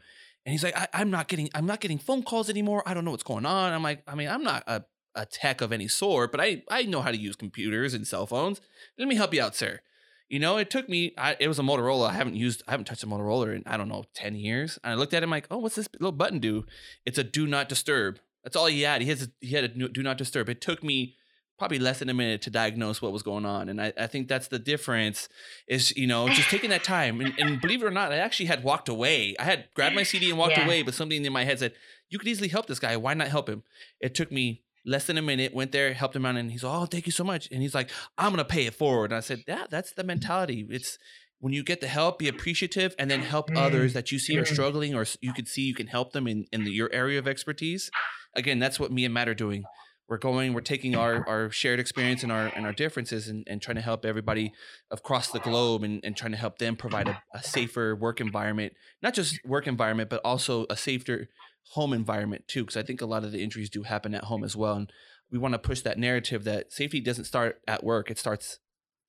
[0.46, 2.84] And he's like, I, am not getting I'm not getting phone calls anymore.
[2.86, 5.62] I don't know what's going on." I'm like, "I mean, I'm not a a tech
[5.62, 8.60] of any sort, but I I know how to use computers and cell phones.
[8.98, 9.80] Let me help you out, sir."
[10.28, 11.14] You know, it took me.
[11.18, 12.10] I, it was a Motorola.
[12.10, 12.64] I haven't used.
[12.66, 14.80] I haven't touched a Motorola in I don't know ten years.
[14.84, 16.66] And I looked at him like, oh, what's this little button do?
[17.06, 18.18] It's a do not disturb.
[18.42, 19.02] That's all he had.
[19.02, 19.24] He has.
[19.24, 20.48] A, he had a do not disturb.
[20.48, 21.18] It took me
[21.62, 23.70] probably less than a minute to diagnose what was going on.
[23.70, 25.30] And I, I think that's the difference
[25.68, 27.22] is, you know, just taking that time.
[27.22, 29.36] And, and, believe it or not, I actually had walked away.
[29.40, 30.66] I had grabbed my CD and walked yeah.
[30.66, 31.74] away, but something in my head said,
[32.10, 32.98] you could easily help this guy.
[32.98, 33.62] Why not help him?
[34.00, 36.88] It took me less than a minute, went there, helped him out, and he's, oh,
[36.88, 37.48] thank you so much.
[37.52, 39.12] And he's like, I'm going to pay it forward.
[39.12, 40.66] And I said, yeah, that's the mentality.
[40.68, 40.98] It's,
[41.42, 44.00] when you get the help, be appreciative and then help others mm-hmm.
[44.00, 44.54] that you see are mm-hmm.
[44.54, 47.28] struggling or you can see you can help them in, in the, your area of
[47.28, 47.92] expertise.
[48.36, 49.66] Again, that's what me and Matt are doing
[50.12, 53.62] we're going we're taking our our shared experience and our and our differences and, and
[53.62, 54.52] trying to help everybody
[54.92, 58.74] across the globe and, and trying to help them provide a, a safer work environment
[59.02, 61.30] not just work environment but also a safer
[61.70, 64.44] home environment too because i think a lot of the injuries do happen at home
[64.44, 64.92] as well and
[65.32, 68.60] we want to push that narrative that safety doesn't start at work it starts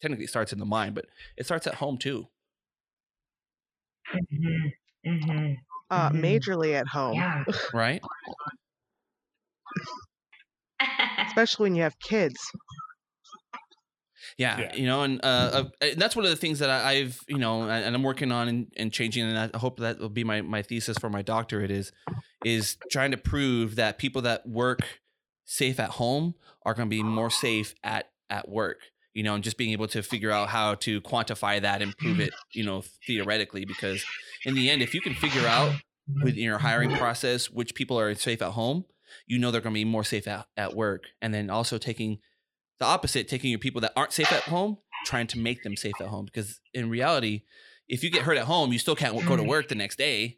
[0.00, 2.28] technically starts in the mind but it starts at home too
[4.14, 5.10] mm-hmm.
[5.10, 5.54] Mm-hmm.
[5.90, 6.24] Uh, mm-hmm.
[6.24, 7.42] majorly at home yeah.
[7.74, 8.00] right
[11.26, 12.36] especially when you have kids.
[14.38, 17.18] Yeah, yeah, you know, and uh, uh, that's one of the things that I, have
[17.28, 20.24] you know, and I'm working on and, and changing, and I hope that will be
[20.24, 21.92] my my thesis for my doctorate is
[22.44, 24.80] is trying to prove that people that work
[25.44, 28.78] safe at home are going to be more safe at at work.
[29.12, 32.18] You know, and just being able to figure out how to quantify that and prove
[32.18, 34.02] it, you know, theoretically, because
[34.46, 35.74] in the end, if you can figure out
[36.22, 38.86] within your hiring process which people are safe at home,
[39.26, 41.04] you know they're going to be more safe at, at work.
[41.20, 42.18] And then also taking
[42.78, 46.00] the opposite, taking your people that aren't safe at home, trying to make them safe
[46.00, 46.26] at home.
[46.26, 47.42] Because in reality,
[47.88, 50.36] if you get hurt at home, you still can't go to work the next day.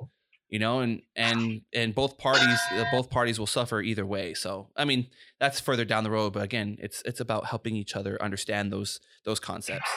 [0.51, 4.35] You know, and and and both parties uh, both parties will suffer either way.
[4.35, 5.09] So I mean,
[5.41, 6.33] that's further down the road.
[6.33, 9.91] But again, it's it's about helping each other understand those those concepts.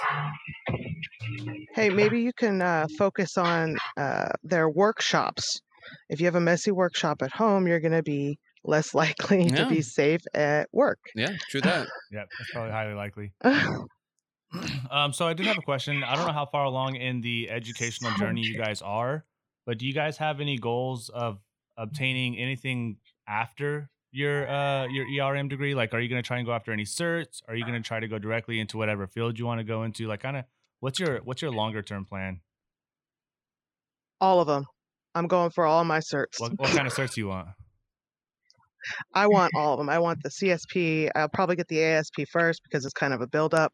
[1.76, 5.62] Hey, maybe you can uh, focus on uh, their workshops.
[6.10, 9.64] If you have a messy workshop at home, you're going to be less likely yeah.
[9.64, 11.00] to be safe at work.
[11.16, 11.88] Yeah, true that.
[12.12, 13.34] yeah, that's probably highly likely.
[14.92, 16.04] um, so I did have a question.
[16.04, 19.26] I don't know how far along in the educational journey you guys are,
[19.66, 21.40] but do you guys have any goals of
[21.78, 25.76] obtaining anything after your uh your ERM degree?
[25.76, 27.42] Like, are you going to try and go after any certs?
[27.48, 29.84] Are you going to try to go directly into whatever field you want to go
[29.84, 30.08] into?
[30.08, 30.46] Like, kind of,
[30.80, 32.40] what's your what's your longer term plan?
[34.22, 34.66] All of them.
[35.14, 36.40] I'm going for all my certs.
[36.40, 37.50] What, what kind of certs do you want?
[39.14, 39.90] I want all of them.
[39.90, 41.10] I want the CSP.
[41.16, 43.72] I'll probably get the ASP first because it's kind of a build up,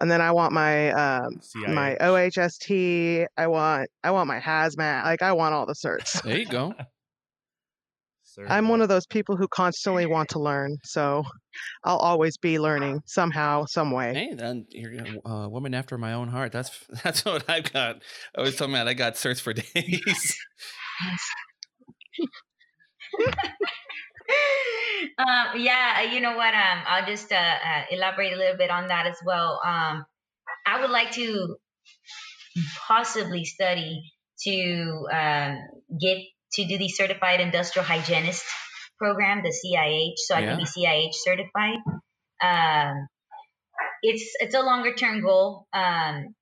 [0.00, 3.26] and then I want my um, my OHST.
[3.36, 5.04] I want I want my hazmat.
[5.04, 6.22] Like I want all the certs.
[6.22, 6.74] There you go.
[8.48, 11.24] I'm one of those people who constantly want to learn, so
[11.84, 14.14] I'll always be learning somehow, some way.
[14.14, 16.52] Hey, then you're a uh, woman after my own heart.
[16.52, 16.70] That's
[17.04, 18.02] that's what I've got.
[18.36, 20.36] I was talking about I got certs for days.
[25.18, 26.54] um, yeah, uh, you know what?
[26.54, 29.60] Um, I'll just uh, uh, elaborate a little bit on that as well.
[29.64, 30.04] Um,
[30.66, 31.56] I would like to
[32.86, 34.12] possibly study
[34.44, 35.58] to um,
[36.00, 36.18] get
[36.52, 38.44] to do the certified industrial hygienist
[38.98, 40.50] program, the CIH, so I yeah.
[40.50, 41.78] can be CIH certified.
[42.42, 43.08] Um,
[44.02, 45.66] it's it's a longer term goal.
[45.72, 46.34] Um,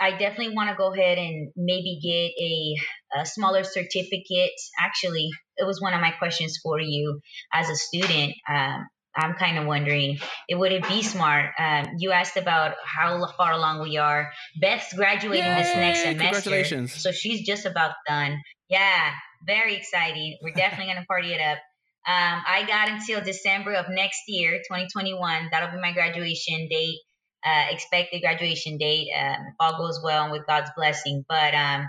[0.00, 2.74] I definitely want to go ahead and maybe get a,
[3.16, 4.52] a, smaller certificate.
[4.80, 7.20] Actually, it was one of my questions for you
[7.52, 8.34] as a student.
[8.48, 11.50] Um, I'm kind of wondering, it would it be smart?
[11.58, 14.30] Um, you asked about how far along we are.
[14.60, 16.92] Beth's graduating Yay, this next semester, congratulations!
[16.94, 18.40] So she's just about done.
[18.70, 19.10] Yeah,
[19.46, 20.38] very exciting.
[20.42, 21.58] We're definitely gonna party it up.
[22.04, 25.48] Um, I got until December of next year, 2021.
[25.52, 26.98] That'll be my graduation date
[27.44, 31.24] uh, expected graduation date um, if all goes well and with God's blessing.
[31.28, 31.86] But um,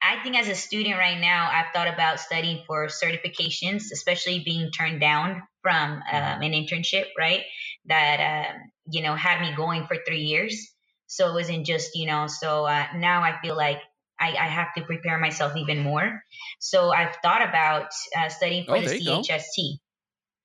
[0.00, 4.70] I think as a student right now, I've thought about studying for certifications, especially being
[4.70, 6.02] turned down from um,
[6.42, 7.42] an internship, right?
[7.86, 8.58] That, uh,
[8.90, 10.72] you know, had me going for three years.
[11.08, 13.80] So it wasn't just, you know, so uh, now I feel like
[14.20, 16.22] I, I have to prepare myself even more.
[16.58, 19.20] So I've thought about uh, studying for Oh, the there you go.
[19.22, 19.78] CHST,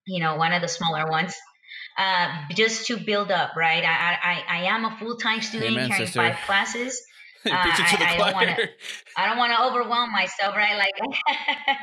[0.08, 1.36] you know, one of the smaller ones,
[1.98, 3.84] uh, just to build up, right?
[3.84, 6.20] I, I, I I am a full time student Amen, carrying sister.
[6.20, 7.02] five classes.
[7.51, 8.58] Uh, it to the I- I don't wanna-
[9.17, 10.77] I don't want to overwhelm myself, right?
[10.77, 10.93] Like,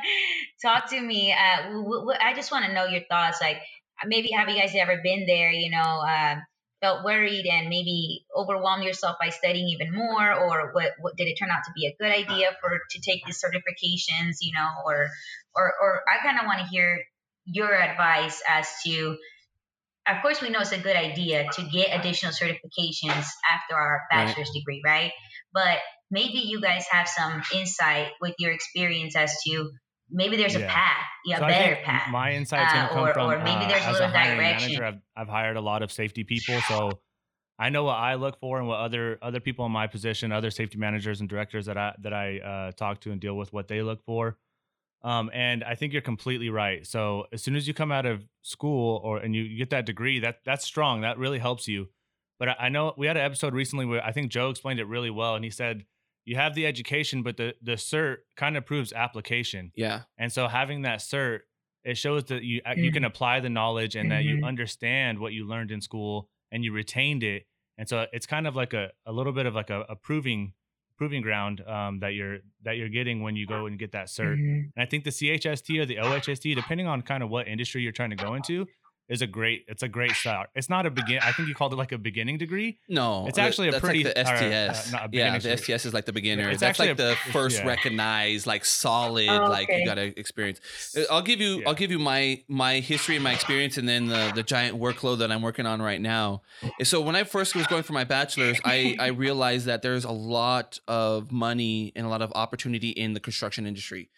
[0.61, 1.31] talk to me.
[1.33, 3.39] Uh, w- w- I just want to know your thoughts.
[3.41, 3.57] Like,
[4.05, 5.51] maybe have you guys ever been there?
[5.51, 6.35] You know, uh,
[6.81, 10.93] felt worried and maybe overwhelmed yourself by studying even more, or what?
[10.99, 14.37] What did it turn out to be a good idea for to take these certifications?
[14.41, 15.09] You know, or
[15.55, 17.03] or or I kind of want to hear
[17.45, 19.17] your advice as to.
[20.07, 24.25] Of course, we know it's a good idea to get additional certifications after our Right.
[24.25, 25.11] bachelor's degree, right?
[25.53, 29.71] But maybe you guys have some insight with your experience as to
[30.09, 32.11] maybe there's a path, yeah, So better path.
[32.11, 34.07] My insight's uh, going to come or- from or maybe uh, there's a as little
[34.09, 34.67] hiring direction.
[34.81, 34.85] manager.
[34.85, 36.99] I've, I've hired a lot of safety people, so
[37.57, 40.51] I know what I look for and what other other people in my position, other
[40.51, 43.67] safety managers and directors that I that I uh, talk to and deal with, what
[43.67, 44.37] they look for.
[45.03, 46.85] Um, and I think you're completely right.
[46.85, 49.85] So as soon as you come out of school or and you, you get that
[49.85, 51.01] degree, that that's strong.
[51.01, 51.89] That really helps you.
[52.41, 54.85] But I, I know we had an episode recently where I think Joe explained it
[54.87, 55.85] really well, and he said
[56.25, 59.71] you have the education, but the the cert kind of proves application.
[59.75, 60.01] Yeah.
[60.17, 61.41] And so having that cert,
[61.83, 64.45] it shows that you uh, you can apply the knowledge and that you Mhm.
[64.47, 67.45] understand what you learned in school and you retained it.
[67.77, 70.53] And so it's kind of like a, a little bit of like a, a proving
[70.97, 74.37] proving ground um, that you're that you're getting when you go and get that cert.
[74.37, 74.71] Mhm.
[74.75, 77.91] And I think the CHST or the OHST, depending on kind of what industry you're
[77.91, 78.67] trying to go into,
[79.11, 80.49] is a great it's a great start.
[80.55, 81.19] It's not a begin.
[81.21, 82.79] I think you called it like a beginning degree.
[82.87, 84.91] No, It's th- actually a pretty- like the or, uh, STS.
[84.93, 85.59] not a yeah, the cert.
[85.59, 86.49] STS is like the beginner.
[86.49, 87.67] it's that's actually like a- the first yeah.
[87.67, 90.61] recognized, like solid, Oh, like you got to experience.
[90.97, 91.67] Uh, I'll give you, Yeah.
[91.67, 95.19] I'll give you my my history and my experience, and then the the giant workload
[95.19, 96.41] that I'm working on right now.
[96.83, 100.11] So when I first was going for my bachelor's, I I realized that there's a
[100.11, 104.09] lot of money and a lot of opportunity in the construction industry.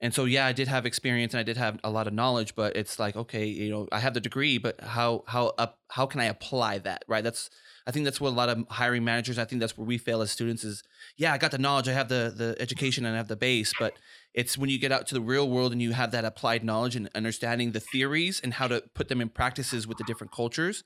[0.00, 2.54] And so yeah, I did have experience and I did have a lot of knowledge,
[2.54, 6.04] but it's like okay, you know, I have the degree, but how how up how
[6.06, 7.04] can I apply that?
[7.08, 7.24] Right?
[7.24, 7.48] That's
[7.86, 9.38] I think that's what a lot of hiring managers.
[9.38, 10.64] I think that's where we fail as students.
[10.64, 10.82] Is
[11.16, 13.72] yeah, I got the knowledge, I have the the education, and I have the base,
[13.78, 13.94] but
[14.34, 16.94] it's when you get out to the real world and you have that applied knowledge
[16.94, 20.84] and understanding the theories and how to put them in practices with the different cultures.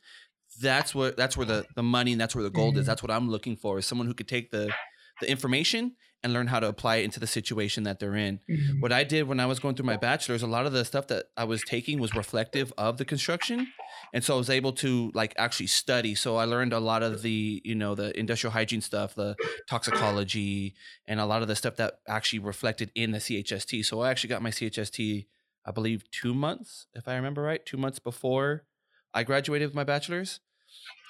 [0.60, 2.84] That's what that's where the the money and that's where the gold is.
[2.84, 2.86] Mhm.
[2.86, 4.72] That's what I'm looking for is someone who could take the
[5.20, 8.80] the information and learn how to apply it into the situation that they're in Mhm.
[8.80, 11.06] what I did when I was going through my bachelor's, a lot of the stuff
[11.08, 13.72] that I was taking was reflective of the construction.
[14.12, 16.14] And so I was able to like actually study.
[16.14, 19.34] So I learned a lot of the, you know, the industrial hygiene stuff, the
[19.68, 20.74] toxicology,
[21.06, 23.82] and a lot of the stuff that actually reflected in the CHST.
[23.84, 25.26] So I actually got my CHST,
[25.64, 28.66] I believe, two months, if I remember right, two months before
[29.14, 30.40] I graduated with my bachelor's.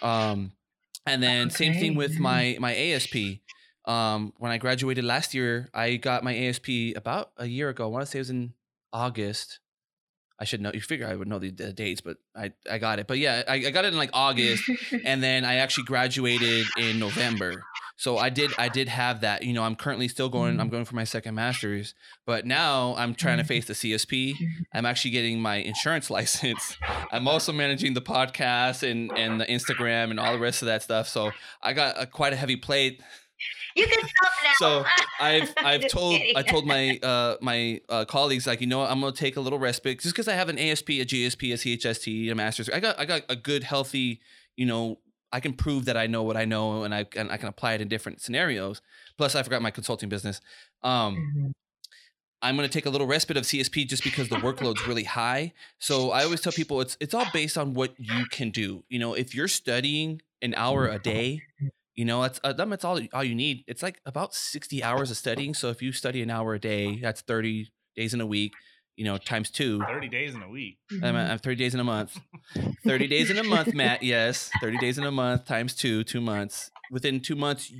[0.03, 0.53] Um,
[1.07, 3.41] and then same thing with my my ASP
[3.87, 7.85] um when i graduated last year i got my asp about a year ago.
[7.85, 8.53] I want to say it was in
[8.93, 9.61] august.
[10.39, 12.99] I should know you figure i would know the, the dates but i i got
[12.99, 13.07] it.
[13.07, 14.69] But yeah I, I got it in like august
[15.05, 17.63] and then i actually graduated in november.
[17.97, 20.87] So i did i did have that you know i'm currently still going i'm going
[20.87, 24.35] for my second master's but now i'm trying to face the csp
[24.73, 26.79] i'm actually getting my insurance license.
[27.13, 30.83] I'm also managing the podcast and and the instagram and all the rest of that
[30.83, 31.09] stuff.
[31.09, 33.03] So i got a, quite a heavy plate
[33.77, 34.53] you can stop now.
[34.59, 34.85] So,
[35.21, 36.37] I've I've told kidding.
[36.37, 39.41] I told my uh my uh, colleagues like you know what, I'm gonna take a
[39.41, 42.69] little respite just because I have an ASP, a GSP, a CHST, a master's.
[42.69, 44.21] I got I got a good healthy
[44.57, 44.99] you know
[45.33, 47.75] I can prove that I know what I know and I and I can apply
[47.75, 48.83] it in different scenarios.
[49.17, 50.41] Plus I forgot my consulting business.
[50.83, 51.53] Um, Mhm.
[52.43, 55.53] I'm going to take a little respite of CSP just because the workload's really high.
[55.79, 58.83] So I always tell people it's it's all based on what you can do.
[58.89, 61.43] You know, if you're studying an hour a day,
[61.95, 63.65] you know, that's uh, that's all all you need.
[63.67, 65.55] It's like about 60 hours of studying.
[65.55, 68.53] So if you study an hour a day, that's 30 days in a week.
[68.97, 69.81] You know, times two.
[69.81, 70.79] 30 days in a week.
[71.03, 72.19] I'm, I'm 30 days in a month.
[72.87, 74.03] 30 days in a month, Matt.
[74.03, 76.71] Yes, 30 days in a month times two, two months.
[76.91, 77.73] Within two months,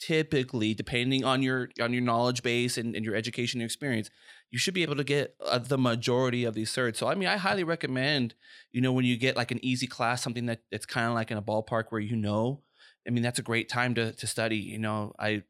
[0.00, 4.10] typically, depending on your on your knowledge base and, and your education and experience,
[4.50, 6.96] you should be able to get uh, the majority of these certs.
[6.96, 8.34] So, I mean, I highly recommend,
[8.72, 11.30] you know, when you get like an easy class, something that it's kind of like
[11.30, 12.62] in a ballpark where you know,
[13.06, 14.56] I mean, that's a great time to to study.
[14.58, 15.42] You know, I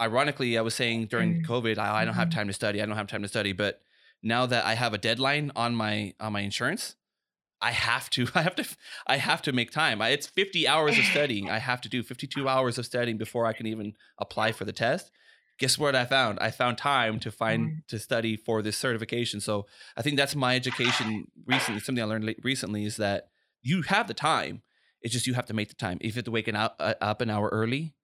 [0.00, 1.44] ironically, I was saying during Mm.
[1.46, 2.32] COVID, I, I don't have Mhm.
[2.34, 2.80] time to study.
[2.82, 3.80] I don't have time to study, but
[4.22, 6.96] now that I have a deadline on my on my insurance,
[7.60, 8.64] I have to I have to
[9.06, 10.00] I have to make time.
[10.02, 11.50] I, it's 50 hours of studying.
[11.50, 14.72] I have to do 52 hours of studying before I can even apply for the
[14.72, 15.10] test.
[15.58, 16.38] Guess what I found?
[16.40, 19.40] I found time to find to study for this certification.
[19.40, 21.80] So I think that's my education recently.
[21.80, 23.30] Something I learned recently is that
[23.62, 24.62] you have the time.
[25.02, 25.98] It's just you have to make the time.
[26.00, 27.94] If you have to wake an, hou- uh, up an hour early,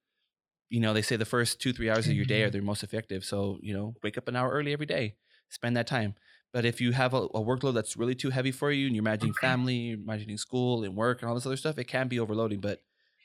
[0.68, 2.46] you know, they say the first two, three hours of your day Mm-hmm.
[2.46, 3.24] are their most effective.
[3.24, 5.16] So, you know, wake up an hour early every day,
[5.48, 6.14] spend that time.
[6.52, 9.02] But if you have a, a workload that's really too heavy for you and you're
[9.04, 9.46] managing Okay.
[9.46, 12.60] family, you're managing school and work and all this other stuff, it can be overloading.
[12.60, 12.80] But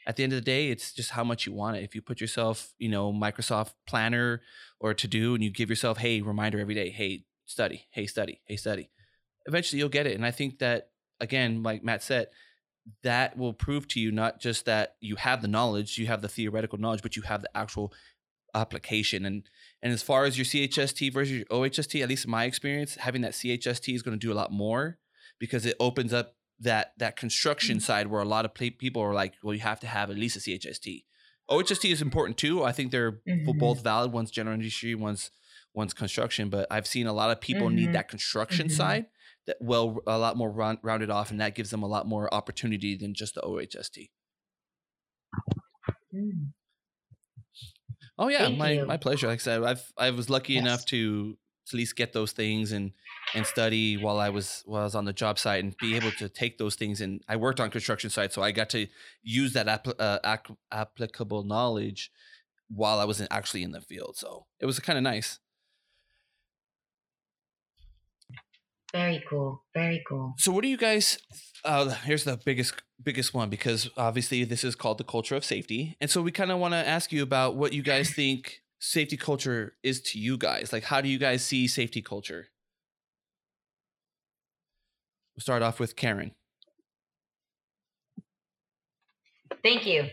[0.08, 1.84] at the end of the day, it's just how much you want it.
[1.84, 4.42] If you put yourself, you know, Microsoft Planner
[4.80, 8.42] or to do and you give yourself, hey, reminder every day, hey, study, hey, study,
[8.46, 8.90] hey, study,
[9.46, 10.16] eventually you'll get it.
[10.16, 10.90] And I think that,
[11.20, 12.28] again, like Matt said,
[13.04, 16.28] that will prove to you not just that you have the knowledge, you have the
[16.30, 17.94] theoretical knowledge, but you have the actual
[18.54, 19.26] application.
[19.26, 19.44] And
[19.82, 23.22] and as far as your CHST versus your OHST, at least in my experience, having
[23.22, 24.98] that CHST is going to do a lot more
[25.40, 29.34] because it opens up that that construction side where a lot of people are like,
[29.44, 31.06] well, you have to have at least a CHST.
[31.50, 32.64] OHST is important too.
[32.64, 33.58] I think they're Mhm.
[33.58, 34.12] both valid.
[34.12, 35.32] One's general industry, one's
[35.74, 36.50] one's construction.
[36.50, 37.94] But I've seen a lot of people need Mhm.
[37.94, 38.72] that construction Mhm.
[38.72, 39.06] side
[39.50, 42.32] that well a lot more round, rounded off, and that gives them a lot more
[42.34, 44.10] opportunity than just the OHST.
[46.14, 46.52] Mm.
[48.18, 48.86] Oh yeah, Thank my you.
[48.86, 49.28] my pleasure.
[49.28, 50.86] Like I said, I've I was lucky enough Yes.
[50.86, 51.38] to
[51.68, 52.92] to at least get those things and
[53.36, 56.12] and study while I was while I was on the job site and be able
[56.12, 58.88] to take those things and I worked on construction sites, so I got to
[59.22, 59.68] use that
[60.00, 62.12] uh, ac- applicable knowledge
[62.70, 64.16] while I wasn't actually in the field.
[64.18, 65.40] So it was kind of nice.
[68.94, 69.64] Very cool.
[69.74, 70.34] Very cool.
[70.38, 71.20] So what do you guys?
[71.64, 75.96] Uh, here's the biggest biggest one because obviously this is called the culture of safety,
[76.02, 79.18] and so we kind of want to ask you about what you guys think safety
[79.18, 80.74] culture is to you guys.
[80.74, 82.48] Like, how do you guys see safety culture?
[85.36, 86.32] We'll start off with Karen.
[89.64, 90.06] Thank you.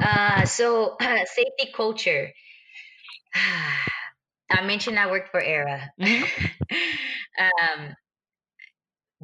[0.00, 2.32] Uh, so, uh, safety culture.
[4.50, 5.90] I mentioned I worked for Aera.
[6.00, 7.94] um,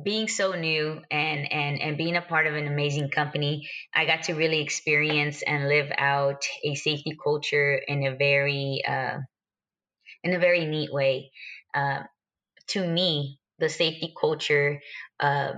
[0.02, 4.24] being so new and, and, and being a part of an amazing company, I got
[4.24, 9.18] to really experience and live out a safety culture in a very uh,
[10.22, 11.30] in a very neat way.
[11.74, 12.00] Uh,
[12.68, 14.80] to me, the safety culture
[15.20, 15.52] uh,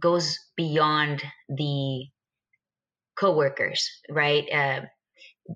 [0.00, 2.06] goes beyond the
[3.18, 4.44] coworkers, right?
[4.52, 4.80] Uh,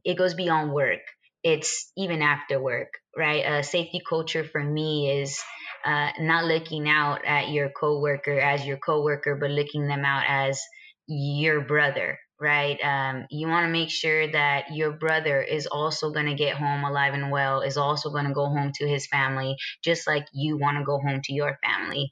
[0.05, 1.01] it goes beyond work.
[1.43, 3.45] It's even after work, right?
[3.45, 5.43] A safety culture for me is
[5.85, 10.61] uh, not looking out at your coworker as your coworker, but looking them out as
[11.07, 12.78] your brother, right?
[12.83, 16.85] Um, you want to make sure that your brother is also going to get home
[16.85, 20.57] alive and well, is also going to go home to his family, just like you
[20.59, 22.11] want to go home to your family.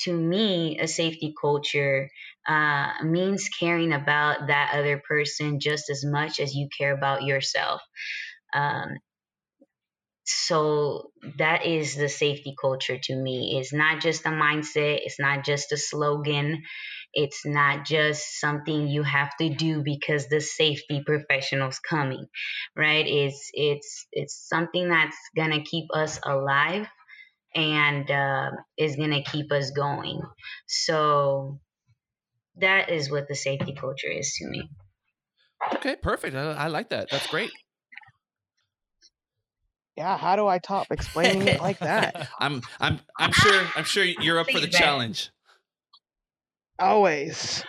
[0.00, 2.10] To me, a safety culture
[2.46, 7.80] uh, means caring about that other person just as much as you care about yourself.
[8.54, 8.98] Um,
[10.26, 13.58] so that is the safety culture to me.
[13.60, 15.00] It's not just a mindset.
[15.04, 16.64] It's not just a slogan.
[17.14, 22.26] It's not just something you have to do because the safety professional's coming,
[22.76, 23.06] right?
[23.06, 26.88] It's it's it's something that's gonna keep us alive
[27.54, 30.20] and uh, is gonna keep us going.
[30.66, 31.60] So
[32.56, 34.68] that is what the safety culture is to me.
[35.76, 36.36] Okay, perfect.
[36.36, 37.10] I, I like that.
[37.10, 37.50] That's great.
[39.96, 42.28] Yeah, how do I top explaining it like that?
[42.40, 45.30] I'm I'm I'm sure I'm sure you're up for the challenge.
[46.78, 47.64] Always.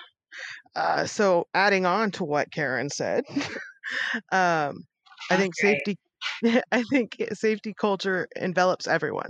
[0.76, 3.24] Uh, so adding on to what Karen said,
[4.32, 4.84] um,
[5.30, 5.80] I think Okay.
[5.80, 5.98] safety.
[6.72, 9.30] I think safety culture envelops everyone.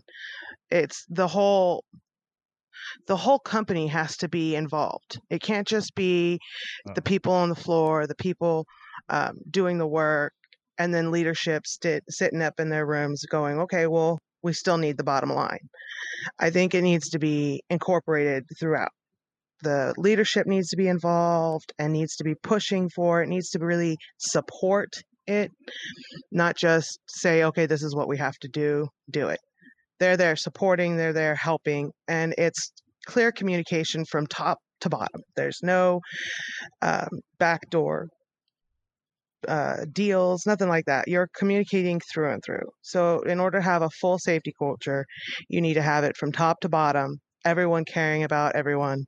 [0.71, 1.83] It's the whole.
[3.07, 5.19] The whole company has to be involved.
[5.29, 6.39] It can't just be
[6.95, 8.65] the people on the floor, the people
[9.09, 10.33] um, doing the work,
[10.77, 11.63] and then leadership
[12.09, 15.69] sitting up in their rooms going, "Okay, well, we still need the bottom line."
[16.39, 18.91] I think it needs to be incorporated throughout.
[19.63, 23.59] The leadership needs to be involved and needs to be pushing for it needs to
[23.59, 24.93] really support
[25.25, 25.51] it
[26.31, 29.39] not just say okay this is what we have to do do it.
[29.99, 32.71] They're there supporting they're there helping and it's
[33.07, 35.21] clear communication from top to bottom.
[35.35, 36.01] There's no
[36.81, 37.09] um,
[37.39, 38.09] backdoor
[39.47, 43.81] uh, deals nothing like that you're communicating through and through so in order to have
[43.81, 45.05] a full safety culture
[45.49, 49.05] you need to have it from top to bottom everyone caring about everyone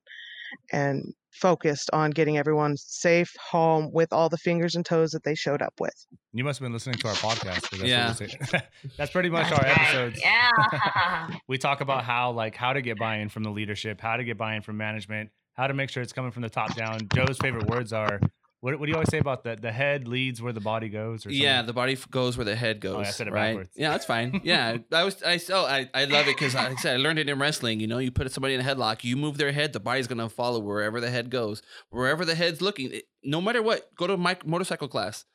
[0.71, 5.35] and focused on getting everyone safe home with all the fingers and toes that they
[5.35, 5.93] showed up with.
[6.33, 7.69] You must have been listening to our podcast.
[7.69, 8.09] That's Yeah.
[8.09, 8.61] What we say.
[8.97, 10.19] that's pretty much our episodes.
[10.21, 11.29] Yeah.
[11.47, 14.37] we talk about how like how to get buy-in from the leadership, how to get
[14.37, 16.99] buy-in from management, how to make sure it's coming from the top down.
[17.13, 18.19] Joe's favorite words are
[18.61, 19.61] what, what do you always say about that?
[19.61, 21.41] The head leads where the body goes, or something?
[21.41, 22.95] Yeah, the body f- goes where the head oh, goes.
[22.95, 23.51] Oh, I said it right?
[23.51, 23.71] backwards.
[23.75, 24.41] Yeah, that's fine.
[24.43, 25.21] Yeah, I was.
[25.23, 27.79] I so I, I love it because like I said I learned it in wrestling.
[27.79, 30.29] You know, you put somebody in a headlock, you move their head, the body's gonna
[30.29, 32.91] follow wherever the head goes, wherever the head's looking.
[32.91, 35.25] It- no matter what, go to my motorcycle class.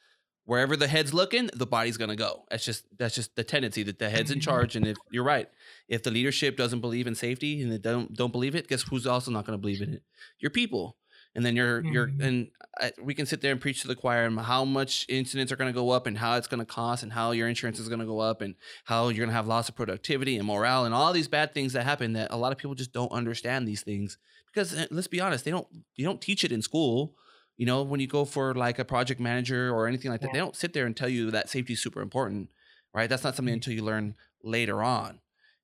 [0.46, 2.44] wherever the head's looking, the body's gonna go.
[2.50, 4.76] That's just that's just the tendency that the head's in charge.
[4.76, 5.48] And if you're right,
[5.88, 9.06] if the leadership doesn't believe in safety and they don't don't believe it, guess who's
[9.06, 10.02] also not gonna believe in it?
[10.40, 10.96] Your people.
[11.34, 12.20] And then you're you're Mhm.
[12.24, 15.52] and I, we can sit there and preach to the choir and how much incidents
[15.52, 17.78] are going to go up and how it's going to cost and how your insurance
[17.78, 18.54] is going to go up and
[18.84, 21.72] how you're going to have loss of productivity and morale and all these bad things
[21.72, 24.18] that happen that a lot of people just don't understand these things
[24.52, 25.66] because uh, let's be honest they don't
[25.96, 27.14] you don't teach it in school
[27.56, 30.38] you know when you go for like a project manager or anything like that they
[30.38, 32.48] don't sit there and tell you that safety is super important
[32.92, 33.10] right?
[33.10, 34.14] That's not something until you learn
[34.44, 35.18] later on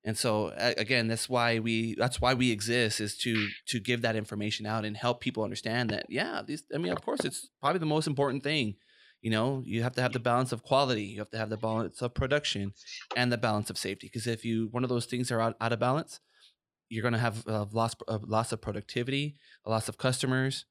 [0.04, 4.16] and so again that's why we that's why we exist is to to give that
[4.16, 7.78] information out and help people understand that yeah these i mean of course it's probably
[7.78, 8.76] the most important thing
[9.22, 9.62] you know?
[9.64, 12.14] You have to have the balance of quality you have to have the balance of
[12.14, 12.72] production
[13.16, 15.72] and the balance of safety because if you one of those things are out, out
[15.72, 16.20] of balance
[16.88, 19.36] you're going to have uh, a loss a uh, loss of productivity
[19.66, 20.64] a loss of customers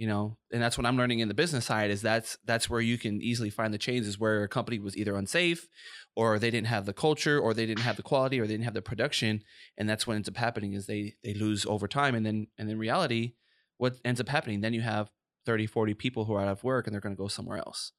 [0.00, 2.80] you know and that's what i'm learning in the business side is that's that's where
[2.90, 5.68] you can easily find the chains is where a company was either unsafe
[6.16, 8.64] or they didn't have the culture or they didn't have the quality or they didn't
[8.70, 9.32] have the production
[9.76, 12.70] and that's what ends up happening is they they lose over time and then and
[12.70, 13.34] in reality
[13.76, 15.10] what ends up happening then you have
[15.46, 17.92] 30 40 people who are out of work and they're going to go somewhere else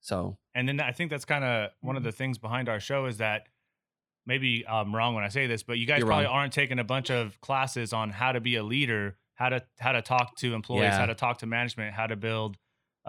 [0.00, 1.96] so And then I think that's kind of one Mm-hmm.
[1.98, 3.42] of the things behind our show is that
[4.26, 6.34] maybe I'm wrong when I say this, but you guys probably wrong.
[6.34, 9.92] aren't taking a bunch of classes on how to be a leader, how to how
[9.98, 10.98] to talk to employees, Yeah.
[11.02, 12.56] how to talk to management, how to build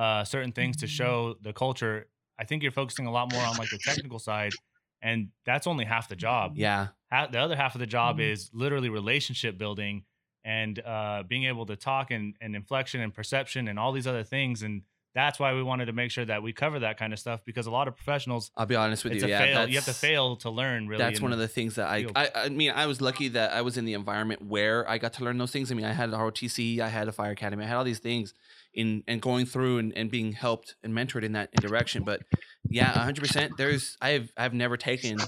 [0.04, 1.96] uh, certain things to show the culture.
[2.42, 4.54] I think you're focusing a lot more on like the technical side,
[5.02, 6.54] and that's only half the job.
[6.56, 8.32] yeah Ha- the other half of the job Mhm.
[8.32, 9.96] is literally relationship building
[10.44, 14.24] and uh, being able to talk and, and inflection and perception and all these other
[14.24, 14.64] things.
[14.64, 14.82] And
[15.16, 17.68] that's why we wanted to make sure that we cover that kind of stuff because
[17.68, 19.68] a lot of professionals, i'll be honest with it's you a yeah fail.
[19.70, 20.88] You have to fail to learn.
[20.88, 22.08] Really, that's in one of the things that I.
[22.16, 25.14] I I mean I was lucky that I was in the environment where I got
[25.14, 25.72] to learn those things.
[25.72, 28.34] I mean I had ROTC, I had a fire academy, I had all these things
[28.74, 32.04] in and going through and, and being helped and mentored in that in direction.
[32.04, 32.22] But
[32.70, 33.54] yeah, hundred percent.
[33.58, 35.20] There's I've I've never taken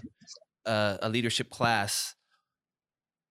[0.65, 2.15] a, a leadership class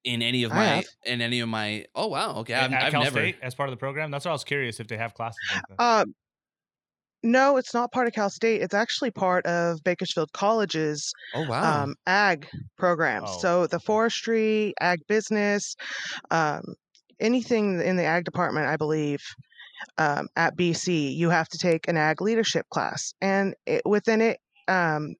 [0.04, 0.84] in any of I my have.
[1.04, 3.72] in any of my oh wow okay I've, at I've never State as part of
[3.72, 4.10] the program.
[4.10, 5.82] That's what I was curious if they have classes like that.
[5.82, 6.04] Uh,
[7.24, 8.62] no, it's not part of Cal State.
[8.62, 12.48] It's actually part of Bakersfield College's oh wow um, ag
[12.78, 13.30] programs.
[13.30, 15.74] Oh, so the forestry, ag business,
[16.30, 16.62] um,
[17.20, 19.20] anything in the ag department, I believe,
[19.98, 24.38] um, at BC, you have to take an ag leadership class, and it, within it,
[24.68, 25.14] um,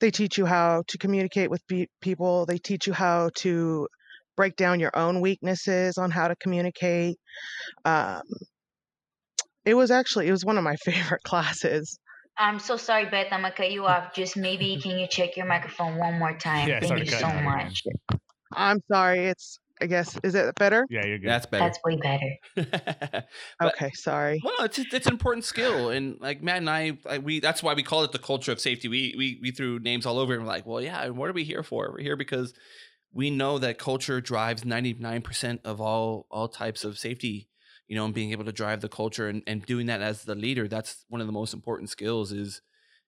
[0.00, 2.46] they teach you how to communicate with pe- people.
[2.46, 3.88] They teach you how to
[4.36, 7.16] break down your own weaknesses on how to communicate.
[9.64, 11.98] It was actually it was one of my favorite classes.
[12.38, 13.26] I'm so sorry, Beth.
[13.30, 13.88] I'm gonna cut you mm.
[13.90, 14.14] off.
[14.14, 16.68] Just maybe can you check your microphone one more time?
[16.68, 17.66] Yeah, it Thank you so cutting out again.
[17.66, 17.82] much.
[18.52, 19.26] I'm sorry.
[19.26, 20.86] It's I guess is it better?
[20.90, 21.28] Yeah, you're good.
[21.28, 21.64] that's better.
[21.64, 23.26] That's way better.
[23.58, 24.40] But- Okay, sorry.
[24.44, 27.74] Well, it's it's an important skill, and like Matt and I, like, we that's why
[27.74, 28.88] we call it the culture of safety.
[28.88, 31.32] We we we threw names all over, and we're like, well, yeah, and what are
[31.32, 31.92] we here for?
[31.92, 32.52] We're here because
[33.12, 37.49] we know that culture drives ninety nine percent of all all types of safety.
[37.90, 40.36] You know, and being able to drive the culture and, and doing that as the
[40.36, 42.30] leader, that's one of the most important skills.
[42.30, 42.62] Is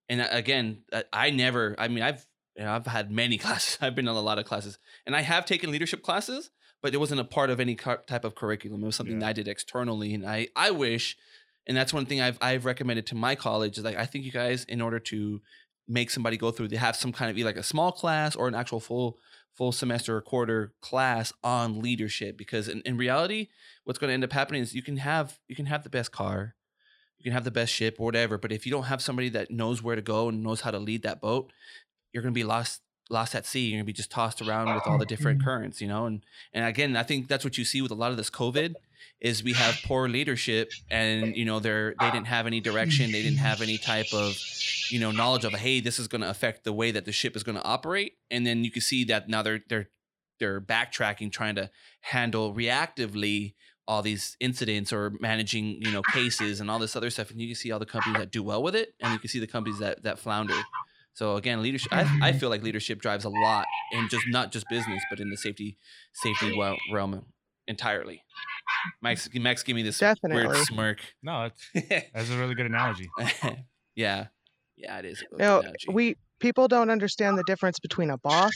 [0.08, 1.76] and again, I- I never.
[1.78, 2.26] I mean, I've
[2.56, 3.78] you know, I've had many classes.
[3.80, 6.50] I've been in a lot of classes, and I have taken leadership classes,
[6.82, 8.82] but it wasn't a part of any type of curriculum.
[8.82, 9.20] It was something Yeah.
[9.20, 11.16] that I did externally, and I I wish,
[11.68, 14.32] and that's one thing I've I've recommended to my college is like I think you
[14.32, 15.40] guys, in order to
[15.92, 18.54] make somebody go through, they have some kind of like a small class or an
[18.54, 19.18] actual full
[19.54, 23.48] full semester or quarter class on leadership because in, in reality
[23.84, 26.10] what's going to end up happening is you can have you can have the best
[26.10, 26.54] car
[27.18, 29.50] you can have the best ship or whatever but if you don't have somebody that
[29.50, 31.52] knows where to go and knows how to lead that boat
[32.12, 32.80] you're going to be lost
[33.12, 35.48] lost at sea you're to be just tossed around with all the different mm-hmm.
[35.48, 38.10] currents you know and and again i think that's what you see with a lot
[38.10, 38.74] of this covid
[39.20, 43.22] is we have poor leadership and you know they're they didn't have any direction they
[43.22, 44.36] didn't have any type of
[44.90, 47.36] you know knowledge of hey this is going to affect the way that the ship
[47.36, 49.88] is going to operate and then you can see that now they're they're
[50.40, 53.54] they're backtracking trying to handle reactively
[53.86, 57.48] all these incidents or managing you know cases and all this other stuff and you
[57.48, 59.46] can see all the companies that do well with it and you can see the
[59.46, 60.54] companies that that flounder
[61.14, 64.66] so again leadership I, I feel like leadership drives a lot in just not just
[64.68, 65.76] business but in the safety
[66.14, 66.56] safety
[66.92, 67.24] realm
[67.68, 68.22] entirely
[69.02, 70.96] max max give me this weird Definitely.
[71.22, 71.42] no,
[71.74, 73.08] that's, that's a really good analogy.
[73.94, 74.26] yeah
[74.76, 75.86] yeah it is a good No, analogy.
[75.92, 78.52] we people don't understand the difference between a boss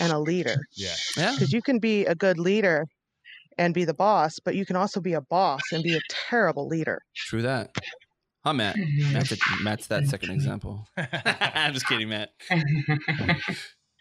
[0.00, 0.94] and a leader Yeah.
[1.16, 2.86] yeah because you can be a good leader
[3.58, 6.66] and be the boss, but you can also be a boss and be a terrible
[6.66, 7.00] leader.
[7.14, 7.74] true that
[8.46, 8.76] huh matt
[9.12, 10.86] Matt's, a, Matt's that second example.
[10.96, 12.30] I'm just kidding, Matt.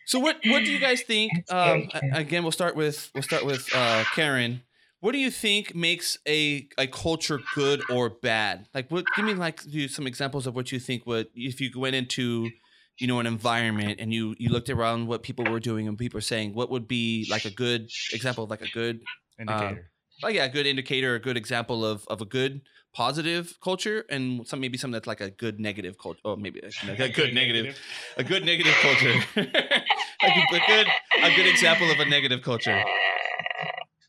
[0.08, 1.32] So what what do you guys think?
[1.50, 4.62] Um, again, we'll start with we'll start with uh, Karen.
[5.00, 8.68] what do you think makes a a culture good or bad?
[8.76, 9.06] Like, what?
[9.16, 12.52] Give me like do some examples of what you think would if you went into
[13.00, 16.18] you know an environment and you you looked around what people were doing and people
[16.18, 19.00] were saying what would be like a good example of like a good
[19.40, 19.92] Indicator.
[20.24, 22.62] oh yeah a good indicator a good example of of a good
[22.96, 26.92] positive culture and some maybe something that's like a good negative culture oh maybe a,
[27.04, 27.78] a good negative
[28.18, 30.88] a good negative culture a, good, a good
[31.22, 32.82] a good example of a negative culture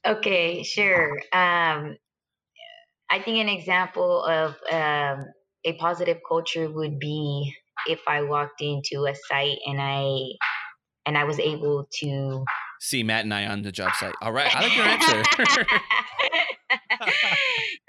[0.06, 1.10] Okay, sure.
[1.32, 1.96] Um,
[3.10, 5.26] I think an example of um,
[5.64, 7.52] a positive culture would be
[7.88, 10.18] if I walked into a site and I
[11.06, 12.44] and I was able to
[12.80, 14.14] see Matt and I on the job site.
[14.22, 15.22] All right, I like your answer.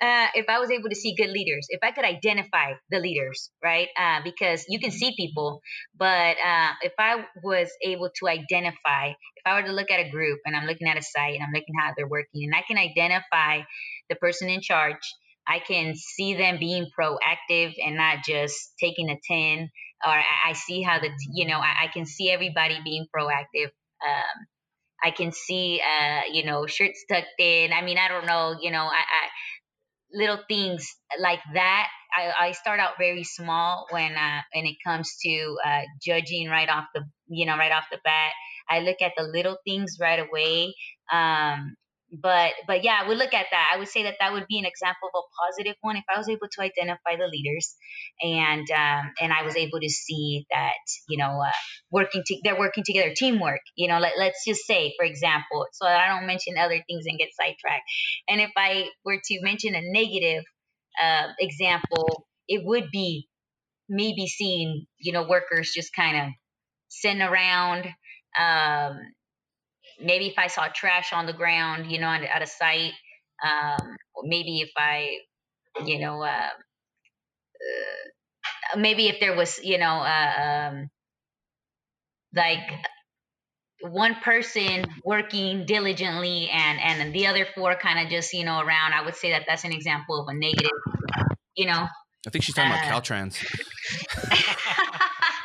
[0.02, 3.50] uh, if I was able to see good leaders, if I could identify the leaders,
[3.64, 3.88] right?
[4.00, 5.62] Uh, because you can see people,
[5.98, 10.10] but uh, if I was able to identify, if I were to look at a
[10.10, 12.64] group and I'm looking at a site and I'm looking how they're working, and I
[12.68, 13.62] can identify
[14.10, 15.02] the person in charge,
[15.48, 19.70] I can see them being proactive and not just taking a 10
[20.06, 23.72] or I, I see how the you know I, I, can see everybody being proactive
[24.06, 24.46] um,
[25.04, 27.72] I can see, uh, you know, shirts tucked in.
[27.72, 29.28] I mean, I don't know, you know, I, I
[30.14, 30.88] little things
[31.20, 31.88] like that.
[32.16, 36.70] I, I start out very small when uh, when it comes to uh, judging right
[36.70, 38.32] off the, you know, right off the bat.
[38.70, 40.74] I look at the little things right away.
[41.12, 41.76] Um,
[42.12, 43.72] but but yeah, we look at that.
[43.74, 46.18] I would say that that would be an example of a positive one if I
[46.18, 47.76] was able to identify the leaders,
[48.22, 50.74] and um, and I was able to see that
[51.10, 51.52] you know uh,
[51.92, 53.60] working to, they're working together, teamwork.
[53.76, 57.20] You know, let, let's just say for example, so I don't mention other things and
[57.20, 57.84] get sidetracked.
[58.30, 60.44] And if I were to mention a negative
[61.04, 63.28] uh, example, it would be
[63.90, 66.34] maybe seeing you know workers just kind of
[66.88, 67.86] sitting around.
[68.40, 69.00] Um,
[70.00, 72.94] maybe if I saw trash on the ground, you know, at, at a site,
[73.44, 75.18] um, maybe if I,
[75.86, 76.50] you know, uh,
[78.74, 80.90] uh, maybe if there was, you know, uh, um,
[82.34, 82.60] like
[83.82, 88.94] one person working diligently and and the other four kind of just you know around
[88.94, 90.72] i would say that that's an example of a negative
[91.56, 91.86] you know
[92.26, 93.38] i think she's talking about uh, caltrans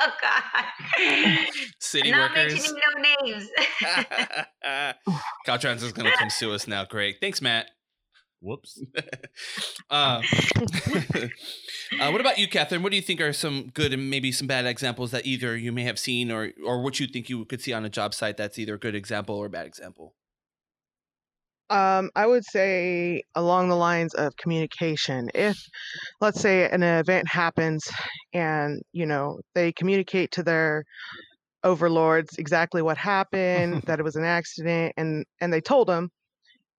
[0.03, 1.47] oh God.
[1.79, 2.55] City Not workers.
[2.55, 3.49] mentioning no names.
[5.47, 6.85] Caltrans is gonna come sue us now.
[6.85, 7.17] Great.
[7.21, 7.67] Thanks, Matt.
[8.41, 8.83] Whoops.
[9.91, 12.83] uh, uh, what about you, Catherine?
[12.83, 15.71] What do you think are some good and maybe some bad examples that either you
[15.71, 18.37] may have seen or or what you think you could see on a job site
[18.37, 20.15] that's either a good example or a bad example?
[21.73, 25.31] Um, I would say along the lines of communication.
[25.35, 25.59] If,
[26.21, 27.83] let's say, an event happens
[28.35, 30.85] and you know they communicate to their
[31.65, 36.11] overlords exactly what happened, that it was an accident, and and they told them,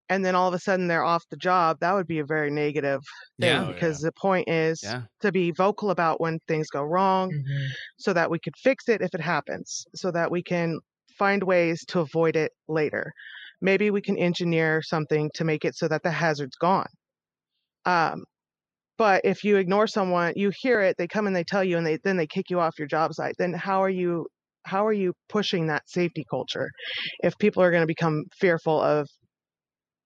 [0.10, 2.52] and then all of a sudden they're off the job, that would be a very
[2.52, 3.02] negative
[3.41, 3.66] thing Yeah.
[3.68, 4.08] Oh, because yeah.
[4.08, 5.04] the point is Yeah.
[5.22, 7.70] to be vocal about when things go wrong Mhm.
[8.00, 10.80] so that we could fix it if it happens, so that we can
[11.18, 13.14] find ways to avoid it later.
[13.64, 16.86] Maybe we can engineer something to make it so that the hazard's gone.
[17.86, 18.24] Um,
[18.97, 21.88] but if you ignore someone, you hear it, they come and they tell you, and
[21.88, 23.34] they then they kick you off your job site.
[23.39, 24.28] Then how are you?
[24.66, 26.70] How are you pushing that safety culture
[27.24, 29.07] if people are going to become fearful of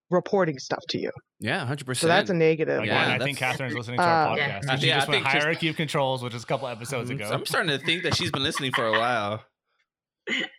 [0.09, 1.11] reporting stuff to you?
[1.39, 2.01] Yeah, hundred percent.
[2.01, 2.81] So that's a negative.
[2.83, 4.63] Again, Yeah, I think Catherine's listening to our Uh, podcast.
[4.65, 4.75] Yeah.
[4.77, 7.09] She Yeah, I just went think she's- hierarchy of controls, which is a couple episodes
[7.09, 7.29] ago.
[7.31, 9.43] I'm starting to think that she's been listening for a while.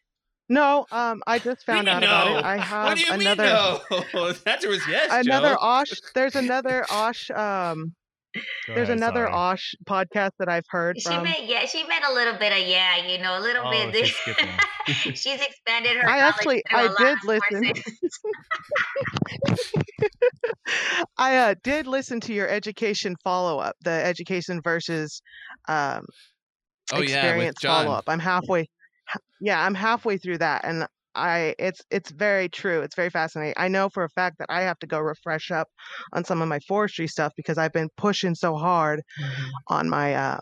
[0.48, 2.44] No, um, I just What do you found out mean about it.
[2.44, 3.80] I What have do you another mean no?
[4.32, 5.26] The answer was yes.
[5.26, 5.56] another Joe.
[5.60, 5.90] Osh.
[6.14, 7.30] There's another Osh.
[7.30, 7.94] Um,
[8.34, 9.32] Go there's ahead, another sorry.
[9.32, 11.24] Osh podcast that I've heard She from.
[11.24, 14.06] meant yeah, she meant a little bit of yeah, you know, a little Oh, bit.
[14.06, 16.08] she's she's expanded her.
[16.08, 17.72] I actually- through a I lot did listen.
[21.16, 25.20] I uh, did listen to your education follow up, the education versus
[25.68, 26.04] um,
[26.92, 27.84] Oh yeah, with experience John.
[27.86, 28.04] follow up.
[28.08, 28.68] I'm halfway.
[29.40, 32.82] Yeah, I'm halfway through that, and I it's it's very true.
[32.82, 33.54] It's very fascinating.
[33.56, 35.68] I know for a fact that I have to go refresh up
[36.12, 39.02] on some of my forestry stuff because I've been pushing so hard
[39.68, 40.40] on my um,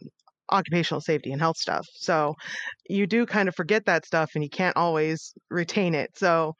[0.52, 1.86] occupational safety and health stuff.
[1.94, 2.34] So
[2.88, 6.10] you do kind of forget that stuff, and you can't always retain it.
[6.16, 6.54] So.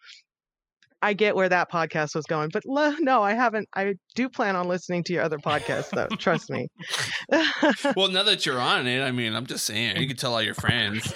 [1.03, 3.69] I get where that podcast was going, but lo- no, I haven't.
[3.75, 6.09] I do plan on listening to your other podcasts, though.
[6.17, 6.69] Trust me.
[7.97, 10.43] Well, now that you're on it, I mean, I'm just saying, you can tell all
[10.43, 11.13] your friends.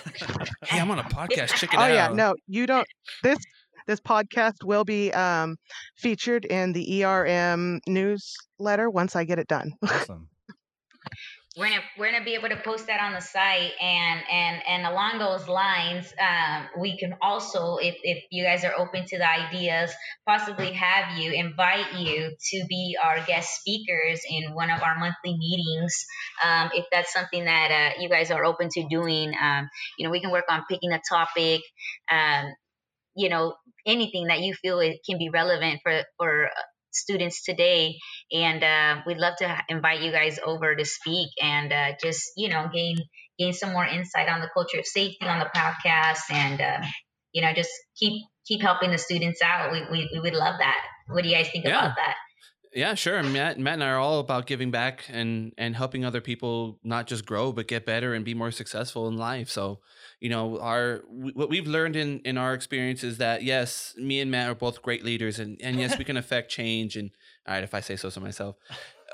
[0.65, 1.55] hey, I'm on a podcast.
[1.55, 1.91] Check it oh out.
[1.93, 2.87] yeah, no, you don't.
[3.23, 3.39] This
[3.87, 5.57] this podcast will be um,
[5.97, 9.73] featured in the ERM newsletter once I get it done.
[9.83, 10.29] Awesome.
[11.61, 14.87] We're gonna we're gonna be able to post that on the site and and and
[14.87, 19.31] along those lines um, we can also if, if you guys are open to the
[19.31, 19.93] ideas
[20.27, 25.37] possibly have you invite you to be our guest speakers in one of our monthly
[25.37, 26.07] meetings
[26.43, 30.11] um, if that's something that uh, you guys are open to doing um, you know
[30.11, 31.61] we can work on picking a topic
[32.11, 32.47] um,
[33.15, 33.55] you know
[33.85, 36.49] anything that you feel it can be relevant for for
[36.93, 37.97] students today
[38.33, 42.49] and uh, we'd love to invite you guys over to speak and uh, just you
[42.49, 42.97] know gain
[43.39, 46.81] gain some more insight on the culture of safety on the podcast and uh,
[47.33, 49.71] you know just keep keep helping the students out.
[49.71, 50.81] We, we, we would love that.
[51.09, 51.79] What do you guys think Yeah.
[51.79, 52.17] about that
[52.73, 53.21] Yeah, sure.
[53.25, 57.09] Matt, Matt and I are all about giving back and and helping other people not
[57.09, 59.51] just grow but get better and be more successful in life.
[59.51, 59.81] So,
[60.21, 64.31] you know, our what we've learned in in our experience is that yes, me and
[64.31, 66.97] Matt are both great leaders, and and yes, we can affect change.
[66.97, 67.11] And
[67.45, 68.55] all right, if I say so so myself,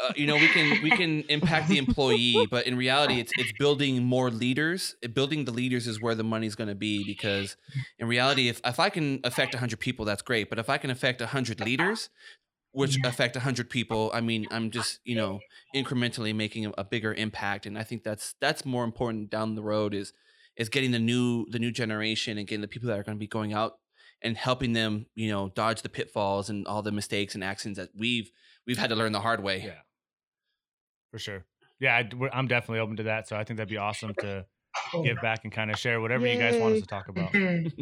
[0.02, 3.52] uh, you know, we can we can impact the employee, but in reality, it's it's
[3.58, 4.96] building more leaders.
[5.14, 7.56] Building the leaders is where the money's going to be because
[7.98, 10.50] in reality, if if I can affect hundred people, that's great.
[10.50, 12.10] But if I can affect hundred leaders,
[12.76, 13.06] which mm-hmm.
[13.06, 15.40] affect 100 people i mean i'm just you know
[15.74, 19.62] incrementally making a, a bigger impact and i think that's that's more important down the
[19.62, 20.12] road is
[20.56, 23.20] is getting the new the new generation and getting the people that are going to
[23.20, 23.74] be going out
[24.22, 27.88] and helping them you know dodge the pitfalls and all the mistakes and actions that
[27.96, 28.30] we've
[28.66, 29.80] we've had to learn the hard way Yeah,
[31.10, 31.44] for sure.
[31.78, 33.28] Yeah, I, I'm definitely open to that.
[33.28, 34.46] So I think that'd be awesome to
[35.02, 37.32] give back and kind of share whatever you guys want us to talk about.
[37.32, 37.72] Mhm.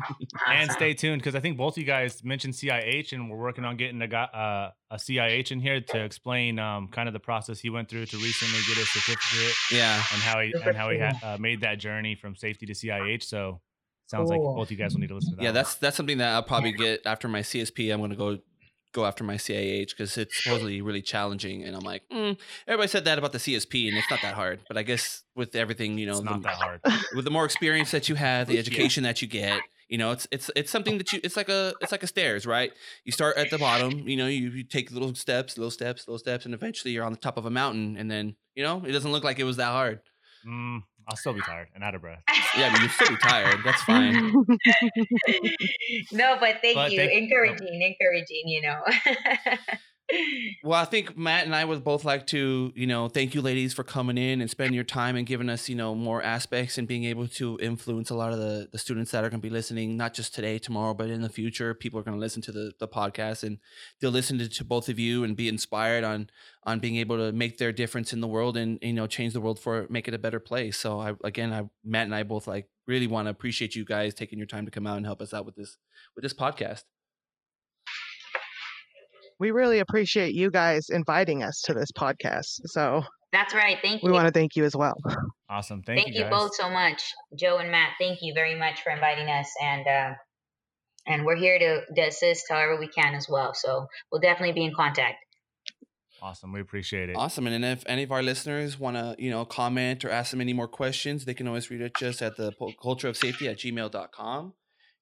[0.48, 3.64] And stay tuned because I think both of you guys mentioned CIH, and we're working
[3.64, 7.58] on getting a uh, a CIH in here to explain um, kind of the process
[7.60, 10.98] he went through to recently get his certificate yeah and how he and how he
[10.98, 13.22] ha- uh, made that journey from safety to CIH.
[13.24, 13.60] So
[14.06, 14.48] sounds Cool.
[14.50, 15.42] like both you guys will need to listen to that.
[15.42, 18.38] yeah that's that's something that i'll probably get after my csp i'm going to go
[18.94, 22.36] go after my CIH because it's supposedly really challenging and i'm like mm.
[22.66, 25.54] everybody said that about the csp and it's not that hard but i guess with
[25.54, 26.80] everything you know it's not the- that hard.
[27.14, 28.60] with the more experience that you have, the Yeah.
[28.60, 31.74] education that you get, you know, it's it's it's something that you it's like a
[31.80, 32.70] it's like a stairs, right?
[33.04, 36.18] You start at the bottom, you know, you, you take little steps, little steps, little
[36.18, 38.92] steps, and eventually you're on the top of a mountain, and then you know it
[38.92, 40.00] doesn't look like it was that hard.
[40.46, 42.22] Mm, I'll still be tired and out of breath.
[42.56, 43.58] Yeah, but you'll still be tired.
[43.64, 44.32] That's fine.
[46.12, 46.98] no, but thank But you.
[46.98, 48.80] thank- encouraging, encouraging, you know.
[50.62, 53.72] Well, I think Matt and I would both like to, you know, thank you, ladies,
[53.72, 56.86] for coming in and spending your time and giving us, you know, more aspects and
[56.86, 59.52] being able to influence a lot of the, the students that are going to be
[59.52, 61.74] listening, not just today, tomorrow, but in the future.
[61.74, 63.58] People are going to listen to the, the podcast and
[64.00, 66.28] they'll listen to, to both of you and be inspired on
[66.66, 69.40] on being able to make their difference in the world and you know change the
[69.40, 70.76] world for make it a better place.
[70.78, 74.14] So I again, I Matt and I both like really want to appreciate you guys
[74.14, 75.76] taking your time to come out and help us out with this
[76.14, 76.84] with this podcast.
[79.38, 82.60] We really appreciate you guys inviting us to this podcast.
[82.66, 83.78] So That's right.
[83.82, 84.08] Thank you.
[84.08, 84.94] we want to thank you as well.
[85.48, 85.82] Awesome.
[85.82, 87.02] Thank, thank you, you, both so much,
[87.38, 87.92] Joe and Matt.
[87.98, 90.14] Thank you very much for inviting us, and uh,
[91.06, 93.54] and we're here to, to assist however we can as well.
[93.54, 95.18] So we'll definitely be in contact.
[96.22, 96.52] Awesome.
[96.52, 97.16] We appreciate it.
[97.16, 97.46] Awesome.
[97.46, 100.40] And then if any of our listeners want to, you know, comment or ask them
[100.40, 104.54] any more questions, they can always reach us at the culture of safety at gmail.com.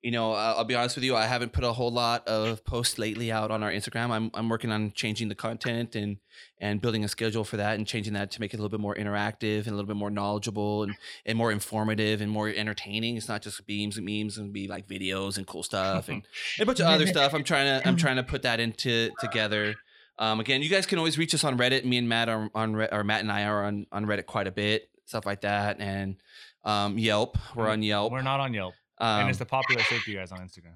[0.03, 2.65] You know, I'll, I'll be honest with you, I haven't put a whole lot of
[2.65, 4.11] posts lately out on our Instagram.
[4.11, 6.17] I'm, I'm working on changing the content and,
[6.59, 8.81] and building a schedule for that and changing that to make it a little bit
[8.81, 10.95] more interactive and a little bit more knowledgeable and,
[11.25, 13.17] and more informative and more entertaining.
[13.17, 16.27] It's not just beams and memes and be like videos and cool stuff and
[16.61, 17.33] a bunch of other stuff.
[17.33, 19.77] I'm trying to I'm trying to put that into together.
[20.19, 21.85] Um, again, you guys can always reach us on Reddit.
[21.85, 24.53] Me and Matt are on or Matt and I are on on Reddit quite a
[24.53, 26.17] bit, stuff like that, and
[26.65, 27.39] um, Yelp.
[27.55, 28.13] We're on Yelp.
[28.13, 28.75] We're not on Yelp.
[29.03, 30.75] Um, and it's the popular safety guys on Instagram.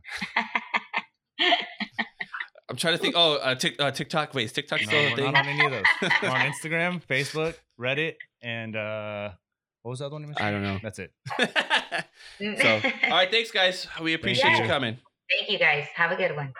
[2.68, 3.14] I'm trying to think.
[3.16, 4.34] Oh, uh, tic, uh, TikTok.
[4.34, 5.24] Wait, is TikTok No, still a we're thing?
[5.32, 5.84] not on any of those.
[6.22, 9.30] We're on Instagram, Facebook, Reddit, and uh
[9.82, 10.34] what was the other one?
[10.38, 10.80] I don't know.
[10.82, 11.12] That's it.
[11.38, 13.86] so, all right, thanks, guys.
[14.02, 14.62] We appreciate Yeah.
[14.62, 14.98] you coming.
[15.30, 15.86] Thank you guys.
[15.94, 16.52] Have a good one.